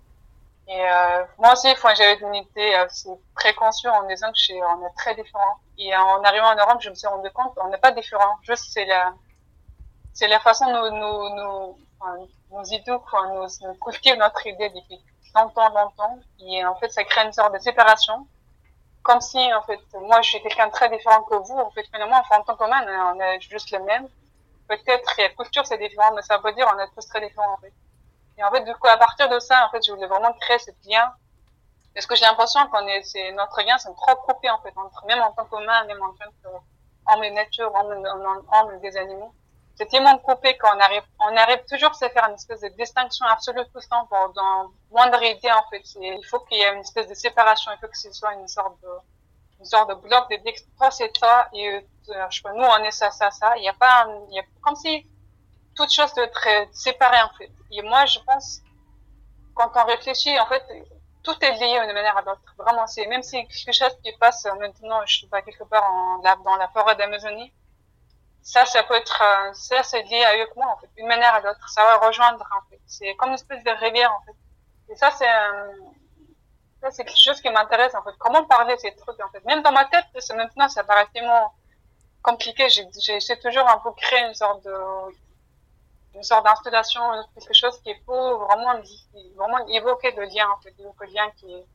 Et 0.71 0.89
euh, 0.89 1.25
moi 1.37 1.51
aussi, 1.51 1.67
j'avais 1.97 2.17
une 2.19 2.33
idée 2.33 2.73
assez 2.75 3.09
préconçue 3.35 3.89
en 3.89 4.07
disant 4.07 4.31
que 4.31 4.53
on 4.53 4.87
est 4.87 4.93
très 4.95 5.13
différents. 5.15 5.59
Et 5.77 5.93
en 5.93 6.23
arrivant 6.23 6.47
en 6.47 6.55
Europe, 6.55 6.77
je 6.79 6.89
me 6.89 6.95
suis 6.95 7.07
rendu 7.07 7.29
compte 7.31 7.53
qu'on 7.55 7.67
n'est 7.67 7.77
pas 7.77 7.91
différents. 7.91 8.37
Juste, 8.43 8.71
c'est 8.71 8.85
la, 8.85 9.13
c'est 10.13 10.29
la 10.29 10.39
façon 10.39 10.71
dont 10.71 10.91
nous, 10.91 11.35
nous, 11.35 11.77
enfin, 11.99 12.15
nous 12.51 12.73
éduquons, 12.73 13.33
nous, 13.33 13.47
nous 13.63 14.15
notre 14.15 14.47
idée 14.47 14.69
depuis 14.69 15.03
longtemps, 15.35 15.67
longtemps. 15.73 16.19
Et 16.39 16.63
en 16.63 16.75
fait, 16.75 16.89
ça 16.89 17.03
crée 17.03 17.25
une 17.25 17.33
sorte 17.33 17.53
de 17.53 17.59
séparation. 17.59 18.25
Comme 19.03 19.19
si, 19.19 19.53
en 19.53 19.63
fait, 19.63 19.79
moi, 19.99 20.21
je 20.21 20.29
suis 20.29 20.41
quelqu'un 20.41 20.69
très 20.69 20.89
différent 20.89 21.23
que 21.23 21.35
vous. 21.35 21.57
En 21.57 21.71
fait, 21.71 21.83
finalement, 21.93 22.19
enfin, 22.19 22.37
en 22.39 22.43
tant 22.43 22.55
qu'humain, 22.55 23.13
on 23.13 23.19
est 23.19 23.41
juste 23.41 23.71
le 23.71 23.79
même. 23.79 24.07
Peut-être, 24.69 25.15
la 25.17 25.29
culture, 25.29 25.65
c'est 25.65 25.79
différent, 25.79 26.13
mais 26.15 26.21
ça 26.21 26.37
veut 26.37 26.53
dire 26.53 26.71
on 26.73 26.79
est 26.79 26.87
tous 26.95 27.05
très 27.09 27.19
différents. 27.27 27.57
Et 28.37 28.43
en 28.43 28.51
fait, 28.51 28.63
du 28.63 28.73
coup, 28.75 28.87
à 28.87 28.97
partir 28.97 29.29
de 29.29 29.39
ça, 29.39 29.65
en 29.65 29.69
fait, 29.69 29.85
je 29.85 29.91
voulais 29.91 30.07
vraiment 30.07 30.33
créer 30.33 30.59
ce 30.59 30.71
lien. 30.87 31.13
Parce 31.93 32.05
que 32.05 32.15
j'ai 32.15 32.25
l'impression 32.25 32.65
qu'on 32.67 32.87
est, 32.87 33.03
c'est, 33.03 33.31
notre 33.33 33.61
lien, 33.61 33.77
c'est 33.77 33.93
trop 33.95 34.15
coupé, 34.15 34.49
en 34.49 34.59
fait, 34.61 34.73
entre, 34.77 35.05
même 35.05 35.21
en 35.21 35.31
tant 35.33 35.45
qu'humain, 35.45 35.83
même 35.85 36.01
en 36.01 36.13
tant 36.13 36.31
qu'homme 36.41 37.23
et 37.23 37.31
nature, 37.31 37.71
homme, 37.73 38.79
des 38.81 38.95
animaux. 38.97 39.33
C'est 39.75 39.87
tellement 39.87 40.17
coupé 40.19 40.57
qu'on 40.57 40.79
arrive, 40.79 41.03
on 41.19 41.35
arrive 41.35 41.63
toujours 41.69 41.89
à 41.89 41.93
se 41.93 42.07
faire 42.09 42.27
une 42.27 42.35
espèce 42.35 42.61
de 42.61 42.69
distinction 42.69 43.25
absolue 43.25 43.63
tout 43.65 43.79
le 43.79 43.89
temps 43.89 44.05
pour, 44.05 44.31
dans 44.33 44.71
moindre 44.91 45.21
idée, 45.23 45.51
en 45.51 45.63
fait. 45.69 45.81
il 45.95 46.23
faut 46.29 46.39
qu'il 46.41 46.59
y 46.59 46.61
ait 46.61 46.73
une 46.73 46.81
espèce 46.81 47.07
de 47.07 47.13
séparation, 47.13 47.71
il 47.73 47.79
faut 47.79 47.87
que 47.87 47.97
ce 47.97 48.11
soit 48.11 48.33
une 48.35 48.47
sorte 48.47 48.79
de, 48.81 48.89
une 49.59 49.65
sorte 49.65 49.89
de 49.89 49.95
bloc 49.95 50.29
de 50.29 50.37
dire, 50.37 50.53
toi, 50.77 50.91
c'est 50.91 51.11
et, 51.53 51.67
euh, 51.67 51.81
je 52.29 52.35
sais 52.35 52.41
pas, 52.41 52.53
nous, 52.53 52.63
on 52.63 52.83
est 52.83 52.91
ça, 52.91 53.11
ça, 53.11 53.31
ça. 53.31 53.55
Il 53.57 53.61
n'y 53.61 53.69
a 53.69 53.73
pas, 53.73 54.07
il 54.29 54.35
y 54.35 54.39
a, 54.39 54.43
comme 54.61 54.75
si, 54.75 55.05
toute 55.75 55.91
chose 55.91 56.13
de 56.13 56.25
très 56.25 56.69
séparée, 56.71 57.21
en 57.21 57.29
fait. 57.37 57.51
Et 57.71 57.81
moi, 57.81 58.05
je 58.05 58.19
pense, 58.19 58.61
quand 59.53 59.71
on 59.75 59.85
réfléchit, 59.85 60.37
en 60.39 60.45
fait, 60.47 60.63
tout 61.23 61.35
est 61.41 61.51
lié 61.53 61.79
d'une 61.85 61.93
manière 61.93 62.17
à 62.17 62.21
l'autre. 62.21 62.41
Vraiment, 62.57 62.87
c'est 62.87 63.05
même 63.07 63.23
si 63.23 63.45
quelque 63.47 63.73
chose 63.73 63.95
qui 64.03 64.11
passe 64.17 64.45
maintenant, 64.59 65.05
je 65.05 65.21
sais 65.21 65.27
pas, 65.27 65.41
quelque 65.41 65.63
part 65.63 65.83
en, 65.83 66.17
dans 66.43 66.55
la 66.55 66.67
forêt 66.69 66.95
d'Amazonie, 66.95 67.53
ça, 68.41 68.65
ça 68.65 68.83
peut 68.83 68.95
être, 68.95 69.21
euh, 69.21 69.53
ça, 69.53 69.83
c'est 69.83 70.01
lié 70.03 70.23
avec 70.23 70.55
moi, 70.55 70.65
en 70.67 70.77
fait, 70.77 70.89
d'une 70.97 71.07
manière 71.07 71.35
à 71.35 71.41
l'autre. 71.41 71.69
Ça 71.69 71.83
va 71.83 71.97
rejoindre, 71.97 72.43
en 72.57 72.69
fait. 72.69 72.79
C'est 72.87 73.15
comme 73.15 73.29
une 73.29 73.35
espèce 73.35 73.63
de 73.63 73.69
rivière, 73.69 74.11
en 74.11 74.21
fait. 74.25 74.35
Et 74.91 74.95
ça, 74.95 75.11
c'est, 75.11 75.25
ça, 76.81 76.89
c'est 76.89 77.05
quelque 77.05 77.21
chose 77.21 77.39
qui 77.39 77.49
m'intéresse, 77.51 77.93
en 77.93 78.01
fait. 78.01 78.17
Comment 78.17 78.43
parler 78.45 78.75
ces 78.79 78.95
trucs, 78.95 79.21
en 79.21 79.29
fait? 79.29 79.45
Même 79.45 79.61
dans 79.61 79.71
ma 79.71 79.85
tête, 79.85 80.05
maintenant, 80.35 80.67
ça 80.69 80.83
paraît 80.83 81.07
tellement 81.13 81.53
compliqué. 82.23 82.67
J'essaie 82.69 83.37
toujours 83.37 83.69
un 83.69 83.77
peu 83.77 83.91
créer 83.91 84.25
une 84.25 84.33
sorte 84.33 84.63
de, 84.63 84.71
une 86.15 86.23
sorte 86.23 86.45
d'installation, 86.45 87.01
quelque 87.33 87.53
chose 87.53 87.79
qui 87.81 87.93
peut 88.05 88.31
vraiment, 88.31 88.73
vraiment 89.35 89.67
évoquer 89.67 90.11
le 90.11 90.23
lien, 90.23 90.47
en 90.49 90.61
fait, 90.61 90.73
le 90.77 91.13
lien 91.13 91.29
qui 91.37 91.53
est 91.53 91.65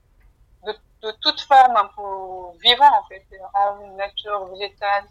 de, 1.02 1.11
toute 1.21 1.40
forme 1.40 1.76
un 1.76 1.87
peu 1.87 2.59
vivant, 2.59 2.90
en 2.99 3.05
fait, 3.05 3.25
en 3.55 3.97
nature, 3.97 4.47
végétale, 4.47 5.05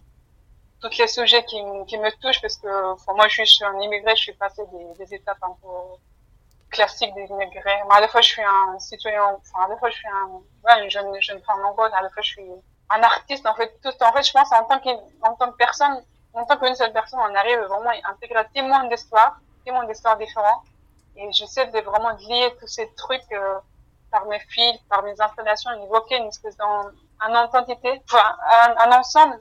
tous 0.82 0.98
les 0.98 1.08
sujets 1.08 1.44
qui, 1.46 1.62
me 1.64 2.22
touchent, 2.22 2.42
parce 2.42 2.58
que 2.58 3.04
pour 3.04 3.16
moi, 3.16 3.28
je 3.28 3.44
suis 3.44 3.64
un 3.64 3.80
immigré, 3.80 4.16
je 4.16 4.24
suis 4.24 4.34
passé 4.34 4.64
des, 4.98 5.14
étapes 5.14 5.38
un 5.42 5.56
peu 5.62 5.68
classiques 6.70 7.14
des 7.14 7.26
immigrés. 7.26 7.82
Mais 7.88 7.96
à 7.96 8.02
la 8.02 8.08
fois, 8.08 8.22
je 8.22 8.30
suis 8.30 8.44
un 8.44 8.78
citoyen, 8.80 9.24
enfin, 9.24 9.66
à 9.66 9.70
la 9.70 9.78
fois, 9.78 9.90
je 9.90 9.96
suis 9.96 10.08
un, 10.08 10.42
ouais, 10.66 10.84
une 10.84 10.90
jeune, 10.90 11.22
jeune 11.22 11.42
femme 11.44 11.62
mongole, 11.62 11.92
à 11.94 12.02
la 12.02 12.10
fois, 12.10 12.22
je 12.22 12.30
suis 12.30 12.52
un 12.90 13.02
artiste, 13.02 13.46
en 13.48 13.56
fait, 13.56 13.80
tout, 13.82 14.04
en 14.04 14.12
fait, 14.12 14.24
je 14.24 14.32
pense, 14.32 14.52
en 14.52 14.66
tant 14.66 14.80
que, 14.80 14.90
en 15.22 15.34
tant 15.36 15.52
que 15.52 15.58
personne, 15.58 16.04
en 16.36 16.46
tant 16.46 16.58
qu'une 16.58 16.76
seule 16.76 16.94
personne, 16.94 17.20
on 17.20 17.36
arrive 17.36 17.60
vraiment 17.60 17.90
à 17.90 18.12
intégrer 18.12 18.46
tellement 18.54 18.84
d'histoires, 18.84 19.38
tellement 19.64 19.84
d'histoires 19.84 20.18
différentes. 20.18 20.64
Et 21.16 21.32
j'essaie 21.32 21.68
de 21.68 21.80
vraiment 21.80 22.12
lier 22.12 22.54
tous 22.60 22.68
ces 22.68 22.94
trucs 22.96 23.32
euh, 23.32 23.60
par 24.12 24.26
mes 24.26 24.40
fils, 24.40 24.78
par 24.90 25.02
mes 25.04 25.20
installations, 25.20 25.72
évoquer 25.84 26.18
une 26.18 26.28
espèce 26.28 26.58
d'un 26.58 26.92
un 27.22 27.34
entité, 27.34 28.02
enfin, 28.10 28.38
un, 28.78 28.92
ensemble 28.92 29.40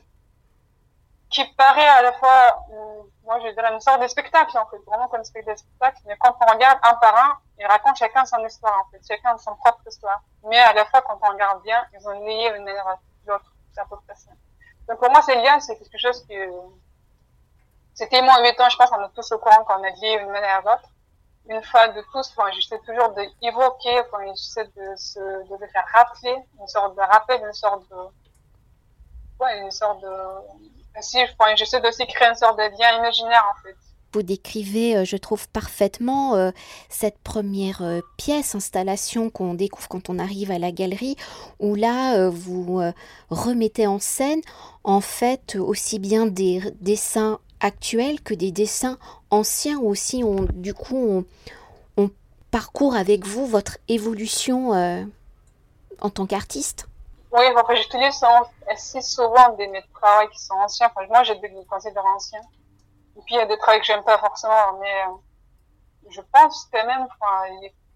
qui 1.30 1.44
paraît 1.56 1.88
à 1.88 2.02
la 2.02 2.12
fois, 2.12 2.64
euh, 2.72 3.02
moi 3.24 3.40
je 3.40 3.48
dirais 3.52 3.72
une 3.72 3.80
sorte 3.80 4.00
de 4.00 4.06
spectacle 4.06 4.56
en 4.56 4.66
fait, 4.66 4.78
vraiment 4.86 5.08
comme 5.08 5.24
spectacle, 5.24 6.00
mais 6.06 6.16
quand 6.18 6.36
on 6.40 6.52
regarde 6.52 6.78
un 6.82 6.94
par 6.94 7.16
un, 7.16 7.38
ils 7.58 7.66
racontent 7.66 7.96
chacun 7.96 8.24
son 8.24 8.44
histoire 8.46 8.80
en 8.80 8.90
fait, 8.90 9.00
chacun 9.06 9.36
son 9.38 9.56
propre 9.56 9.80
histoire. 9.86 10.22
Mais 10.44 10.58
à 10.58 10.72
la 10.72 10.84
fois, 10.86 11.02
quand 11.02 11.18
on 11.22 11.32
regarde 11.32 11.62
bien, 11.62 11.84
ils 11.98 12.08
ont 12.08 12.24
lié 12.24 12.52
une 12.56 12.64
manière 12.64 12.86
à 12.86 12.98
l'autre, 13.26 13.52
c'est 13.72 13.80
à 13.80 13.84
peu 13.86 13.96
près. 14.06 14.14
Donc 14.88 14.98
pour 14.98 15.10
moi, 15.10 15.22
ces 15.22 15.34
liens, 15.36 15.58
c'est 15.60 15.76
quelque 15.76 15.98
chose 15.98 16.24
qui, 16.26 16.36
c'est 17.94 18.08
tellement 18.08 18.36
évident, 18.38 18.68
je 18.68 18.76
pense, 18.76 18.90
on 18.92 19.04
est 19.04 19.14
tous 19.14 19.32
au 19.32 19.38
courant 19.38 19.64
qu'on 19.64 19.82
est 19.84 19.94
liés 20.00 20.18
d'une 20.18 20.30
manière 20.30 20.58
à 20.58 20.60
l'autre. 20.60 20.88
Une 21.48 21.62
fois 21.62 21.88
de 21.88 22.00
tous, 22.12 22.32
enfin, 22.36 22.50
j'essaie 22.52 22.78
toujours 22.80 23.10
d'évoquer, 23.10 24.00
enfin, 24.00 24.24
j'essaie 24.34 24.64
de 24.64 24.96
se, 24.96 25.20
de 25.20 25.66
faire 25.66 25.86
rappeler, 25.92 26.36
une 26.58 26.66
sorte 26.66 26.96
de 26.96 27.00
rappel, 27.00 27.40
une 27.44 27.52
sorte 27.52 27.88
de, 27.90 27.96
ouais, 29.40 29.60
une 29.60 29.70
sorte 29.70 30.00
de, 30.00 30.08
si, 31.00 31.18
enfin, 31.22 31.54
j'essaie 31.56 31.86
aussi 31.86 32.06
créer 32.06 32.28
une 32.28 32.34
sorte 32.34 32.58
de 32.58 32.62
lien 32.62 32.98
imaginaire, 32.98 33.44
en 33.50 33.62
fait. 33.62 33.76
Vous 34.14 34.22
décrivez, 34.22 34.96
euh, 34.96 35.04
je 35.04 35.16
trouve, 35.16 35.48
parfaitement 35.48 36.36
euh, 36.36 36.52
cette 36.88 37.18
première 37.18 37.82
euh, 37.82 38.00
pièce, 38.16 38.54
installation 38.54 39.28
qu'on 39.28 39.54
découvre 39.54 39.88
quand 39.88 40.08
on 40.08 40.20
arrive 40.20 40.52
à 40.52 40.58
la 40.60 40.70
galerie, 40.70 41.16
où 41.58 41.74
là, 41.74 42.28
vous 42.30 42.80
remettez 43.30 43.88
en 43.88 43.98
scène, 43.98 44.40
en 44.84 45.00
fait, 45.00 45.56
aussi 45.56 45.98
bien 45.98 46.26
des 46.26 46.60
dessins 46.80 47.40
actuels 47.60 48.20
que 48.20 48.34
des 48.34 48.52
dessins 48.52 48.98
anciens 49.30 49.78
aussi 49.78 50.22
on, 50.24 50.46
du 50.52 50.74
coup 50.74 51.24
on, 51.96 52.10
parcourt 52.50 52.94
avec 52.94 53.26
vous 53.26 53.46
votre 53.46 53.78
évolution 53.88 54.74
euh, 54.74 55.02
en 56.00 56.08
tant 56.08 56.24
qu'artiste? 56.24 56.86
Oui, 57.32 57.42
enfin, 57.56 57.74
j'utilise 57.74 58.24
assez 58.70 59.00
souvent 59.00 59.48
des, 59.56 59.66
mes 59.66 59.82
travaux 59.92 60.28
qui 60.28 60.38
sont 60.38 60.54
anciens. 60.54 60.86
Enfin, 60.94 61.04
moi, 61.08 61.24
j'ai 61.24 61.34
des 61.34 61.50
considère 61.68 62.06
anciens. 62.06 62.42
Et 63.16 63.20
puis, 63.26 63.34
il 63.34 63.38
y 63.38 63.40
a 63.40 63.46
des 63.46 63.58
travaux 63.58 63.80
que 63.80 63.84
j'aime 63.84 64.04
pas 64.04 64.18
forcément, 64.18 64.78
mais 64.80 65.02
euh, 65.02 66.10
je 66.10 66.20
pense 66.32 66.68
quand 66.72 66.86
même, 66.86 67.08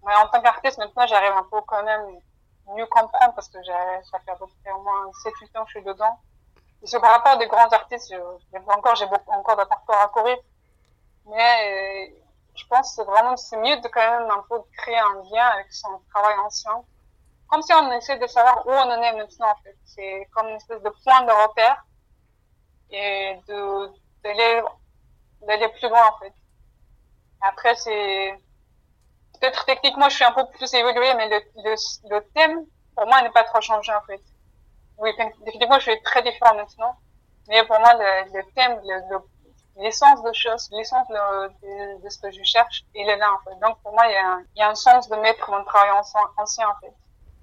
en 0.02 0.28
tant 0.32 0.40
qu'artiste, 0.42 0.78
maintenant, 0.78 1.06
j'arrive 1.06 1.36
un 1.36 1.46
peu 1.48 1.60
quand 1.68 1.84
même 1.84 2.18
mieux 2.74 2.86
comprendre 2.86 3.34
parce 3.34 3.48
que 3.48 3.58
ça 3.62 4.18
fait 4.24 4.32
à 4.32 4.74
au 4.74 4.82
moins 4.82 5.06
7-8 5.24 5.58
ans 5.58 5.64
que 5.64 5.70
je 5.70 5.78
suis 5.78 5.84
dedans. 5.84 6.18
Parce 6.80 6.92
que 6.92 6.98
par 6.98 7.12
rapport 7.12 7.32
à 7.32 7.36
des 7.36 7.46
grands 7.46 7.68
artistes, 7.68 8.14
encore, 8.68 8.94
j'ai 8.96 9.06
beaucoup, 9.06 9.32
encore 9.32 9.56
de 9.56 9.64
parcours 9.64 9.96
à 9.96 10.08
courir. 10.08 10.36
Mais, 11.26 12.08
euh, 12.10 12.14
je 12.54 12.66
pense 12.66 12.96
que 12.96 13.02
vraiment, 13.02 13.36
c'est 13.36 13.56
mieux 13.56 13.76
de 13.80 13.88
quand 13.88 14.00
même 14.00 14.30
un 14.30 14.44
peu 14.48 14.60
créer 14.76 14.98
un 14.98 15.22
lien 15.32 15.46
avec 15.54 15.72
son 15.72 16.00
travail 16.12 16.36
ancien. 16.38 16.82
Comme 17.48 17.62
si 17.62 17.72
on 17.72 17.90
essaie 17.92 18.18
de 18.18 18.26
savoir 18.26 18.66
où 18.66 18.70
on 18.70 18.90
en 18.90 19.02
est 19.02 19.12
maintenant, 19.16 19.50
en 19.50 19.56
fait. 19.62 19.76
C'est 19.84 20.28
comme 20.34 20.48
une 20.48 20.56
espèce 20.56 20.82
de 20.82 20.90
point 21.04 21.22
de 21.22 21.32
repère. 21.48 21.84
Et 22.90 23.38
de, 23.48 23.92
d'aller, 24.22 24.62
d'aller 25.46 25.68
plus 25.68 25.88
loin, 25.88 26.06
en 26.08 26.18
fait. 26.18 26.32
Après, 27.40 27.74
c'est, 27.76 28.38
peut-être 29.40 29.64
techniquement, 29.66 30.08
je 30.08 30.16
suis 30.16 30.24
un 30.24 30.32
peu 30.32 30.46
plus 30.50 30.72
évoluée, 30.74 31.14
mais 31.14 31.28
le, 31.28 31.40
le, 31.64 31.74
le 32.10 32.20
thème, 32.34 32.66
pour 32.96 33.06
moi, 33.06 33.22
n'est 33.22 33.30
pas 33.30 33.44
trop 33.44 33.60
changé, 33.60 33.92
en 33.94 34.02
fait. 34.02 34.22
Oui, 34.98 35.10
effectivement, 35.42 35.78
je 35.78 35.90
suis 35.90 36.02
très 36.02 36.22
différent 36.22 36.54
maintenant. 36.54 36.96
Mais 37.48 37.64
pour 37.64 37.78
moi, 37.80 37.94
le, 37.94 38.32
le 38.36 38.42
thème, 38.54 38.80
l'essence 39.76 40.22
de 40.22 40.32
choses, 40.32 40.68
l'essence 40.72 41.06
de, 41.08 42.02
de, 42.02 42.08
ce 42.08 42.18
que 42.18 42.30
je 42.30 42.42
cherche, 42.42 42.84
il 42.94 43.08
est 43.08 43.16
là, 43.16 43.32
en 43.32 43.38
fait. 43.44 43.56
Donc, 43.60 43.80
pour 43.82 43.92
moi, 43.92 44.06
il 44.06 44.12
y 44.12 44.16
a, 44.16 44.38
il 44.56 44.58
y 44.58 44.62
a 44.62 44.70
un 44.70 44.74
sens 44.74 45.08
de 45.08 45.16
mettre 45.16 45.50
mon 45.50 45.64
travail 45.64 45.90
ancien, 46.36 46.68
en 46.68 46.74
fait. 46.80 46.92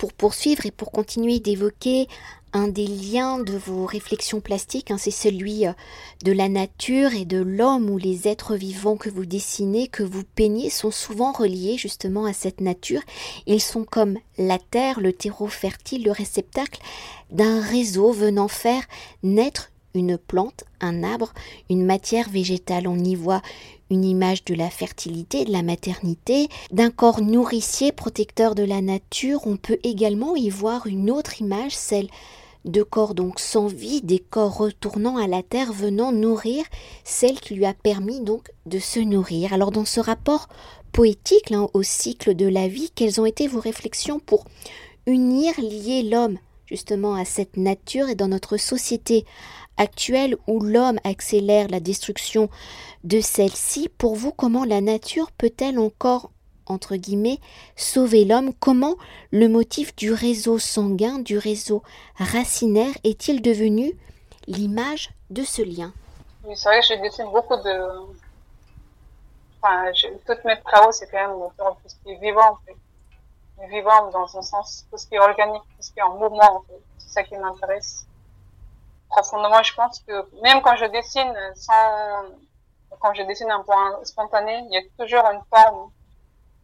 Pour 0.05 0.13
poursuivre 0.13 0.67
et 0.67 0.71
pour 0.71 0.91
continuer 0.91 1.39
d'évoquer 1.39 2.07
un 2.53 2.67
des 2.67 2.85
liens 2.85 3.39
de 3.39 3.57
vos 3.57 3.87
réflexions 3.87 4.39
plastiques, 4.39 4.91
hein, 4.91 4.99
c'est 4.99 5.09
celui 5.09 5.65
euh, 5.65 5.71
de 6.23 6.31
la 6.31 6.47
nature 6.47 7.15
et 7.15 7.25
de 7.25 7.39
l'homme 7.39 7.89
où 7.89 7.97
les 7.97 8.27
êtres 8.27 8.55
vivants 8.55 8.97
que 8.97 9.09
vous 9.09 9.25
dessinez, 9.25 9.87
que 9.87 10.03
vous 10.03 10.21
peignez, 10.35 10.69
sont 10.69 10.91
souvent 10.91 11.31
reliés 11.31 11.77
justement 11.79 12.25
à 12.25 12.33
cette 12.33 12.61
nature. 12.61 13.01
Ils 13.47 13.59
sont 13.59 13.83
comme 13.83 14.19
la 14.37 14.59
terre, 14.59 14.99
le 14.99 15.11
terreau 15.11 15.47
fertile, 15.47 16.03
le 16.03 16.11
réceptacle 16.11 16.81
d'un 17.31 17.59
réseau 17.59 18.11
venant 18.11 18.47
faire 18.47 18.83
naître 19.23 19.71
une 19.95 20.17
plante, 20.17 20.63
un 20.81 21.03
arbre, 21.03 21.33
une 21.69 21.85
matière 21.85 22.29
végétale. 22.29 22.87
On 22.87 22.97
y 22.97 23.15
voit 23.15 23.41
une 23.89 24.05
image 24.05 24.43
de 24.45 24.53
la 24.53 24.69
fertilité, 24.69 25.45
de 25.45 25.51
la 25.51 25.63
maternité, 25.63 26.49
d'un 26.71 26.89
corps 26.89 27.21
nourricier 27.21 27.91
protecteur 27.91 28.55
de 28.55 28.63
la 28.63 28.81
nature. 28.81 29.41
On 29.45 29.57
peut 29.57 29.79
également 29.83 30.35
y 30.35 30.49
voir 30.49 30.87
une 30.87 31.09
autre 31.11 31.41
image, 31.41 31.75
celle 31.75 32.09
de 32.65 32.81
corps 32.81 33.13
donc 33.13 33.39
sans 33.39 33.67
vie, 33.67 34.01
des 34.01 34.19
corps 34.19 34.57
retournant 34.57 35.17
à 35.17 35.27
la 35.27 35.43
terre 35.43 35.71
venant 35.71 36.11
nourrir 36.11 36.65
celle 37.03 37.39
qui 37.39 37.53
lui 37.53 37.65
a 37.65 37.73
permis 37.73 38.21
donc 38.21 38.51
de 38.65 38.79
se 38.79 38.99
nourrir. 38.99 39.53
Alors 39.53 39.71
dans 39.71 39.85
ce 39.85 39.99
rapport 39.99 40.49
poétique 40.91 41.53
au 41.73 41.83
cycle 41.83 42.35
de 42.35 42.47
la 42.47 42.67
vie, 42.67 42.89
quelles 42.95 43.21
ont 43.21 43.25
été 43.25 43.47
vos 43.47 43.59
réflexions 43.59 44.19
pour 44.19 44.45
unir, 45.05 45.53
lier 45.59 46.03
l'homme 46.03 46.37
justement 46.65 47.13
à 47.13 47.25
cette 47.25 47.57
nature 47.57 48.09
et 48.09 48.15
dans 48.15 48.27
notre 48.27 48.57
société 48.57 49.25
actuelle 49.77 50.37
où 50.47 50.59
l'homme 50.59 50.99
accélère 51.03 51.67
la 51.69 51.79
destruction 51.79 52.49
de 53.03 53.19
celle-ci, 53.21 53.89
pour 53.89 54.15
vous, 54.15 54.31
comment 54.31 54.65
la 54.65 54.81
nature 54.81 55.31
peut-elle 55.31 55.79
encore 55.79 56.31
entre 56.67 56.95
guillemets, 56.95 57.39
sauver 57.75 58.25
l'homme, 58.25 58.51
comment 58.59 58.95
le 59.31 59.47
motif 59.47 59.95
du 59.95 60.11
réseau 60.11 60.57
sanguin, 60.57 61.19
du 61.19 61.37
réseau 61.37 61.83
racinaire 62.15 62.93
est-il 63.03 63.41
devenu 63.41 63.93
l'image 64.47 65.11
de 65.29 65.43
ce 65.43 65.61
lien? 65.61 65.93
Oui, 66.43 66.55
c'est 66.55 66.69
vrai 66.69 66.79
que 66.81 66.87
je 66.87 67.01
dessine 67.01 67.29
beaucoup 67.31 67.55
de... 67.57 68.15
Toutes 70.27 70.45
mes 70.45 70.59
travaux, 70.61 70.91
c'est 70.91 71.09
quand 71.09 71.17
même 71.17 71.37
tout 71.57 71.87
ce 71.87 71.95
qui 72.03 72.11
est 72.11 72.19
vivant. 72.19 72.57
Vivant 73.69 74.11
dans 74.11 74.37
un 74.37 74.41
sens, 74.43 74.85
tout 74.91 74.97
ce 74.97 75.07
qui 75.07 75.15
est 75.15 75.19
organique, 75.19 75.63
tout 75.63 75.81
ce 75.81 75.91
qui 75.91 75.99
est 75.99 76.03
en 76.03 76.17
mouvement, 76.17 76.57
en. 76.57 76.65
C'est 76.99 77.09
ça 77.09 77.23
qui 77.23 77.35
m'intéresse. 77.35 78.05
Profondément, 79.15 79.63
je 79.63 79.73
pense 79.73 79.99
que 79.99 80.27
même 80.41 80.61
quand 80.61 80.75
je 80.75 80.85
dessine. 80.85 81.33
Quand 82.99 83.13
je 83.13 83.23
dessine 83.23 83.49
un 83.51 83.61
point 83.61 84.03
spontané, 84.03 84.57
il 84.67 84.73
y 84.73 84.77
a 84.77 84.81
toujours 84.97 85.25
une 85.31 85.41
forme 85.53 85.91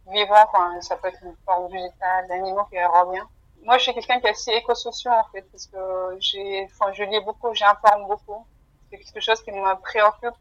vivant, 0.08 0.44
enfin, 0.48 0.80
ça 0.80 0.96
peut 0.96 1.08
être 1.08 1.22
une 1.22 1.36
forme 1.46 1.70
végétale, 1.70 2.26
d'animaux 2.28 2.64
qui 2.64 2.82
revient. 2.82 3.22
Moi, 3.62 3.78
je 3.78 3.84
suis 3.84 3.94
quelqu'un 3.94 4.18
qui 4.20 4.26
est 4.26 4.30
assez 4.30 4.50
éco-social, 4.50 5.18
en 5.18 5.30
fait, 5.30 5.42
parce 5.52 5.66
que 5.66 5.78
je 6.20 7.04
lis 7.04 7.20
beaucoup, 7.20 7.54
j'informe 7.54 8.06
beaucoup. 8.06 8.44
C'est 8.90 8.98
quelque 8.98 9.20
chose 9.20 9.40
qui 9.42 9.52
me 9.52 9.74
préoccupe. 9.80 10.34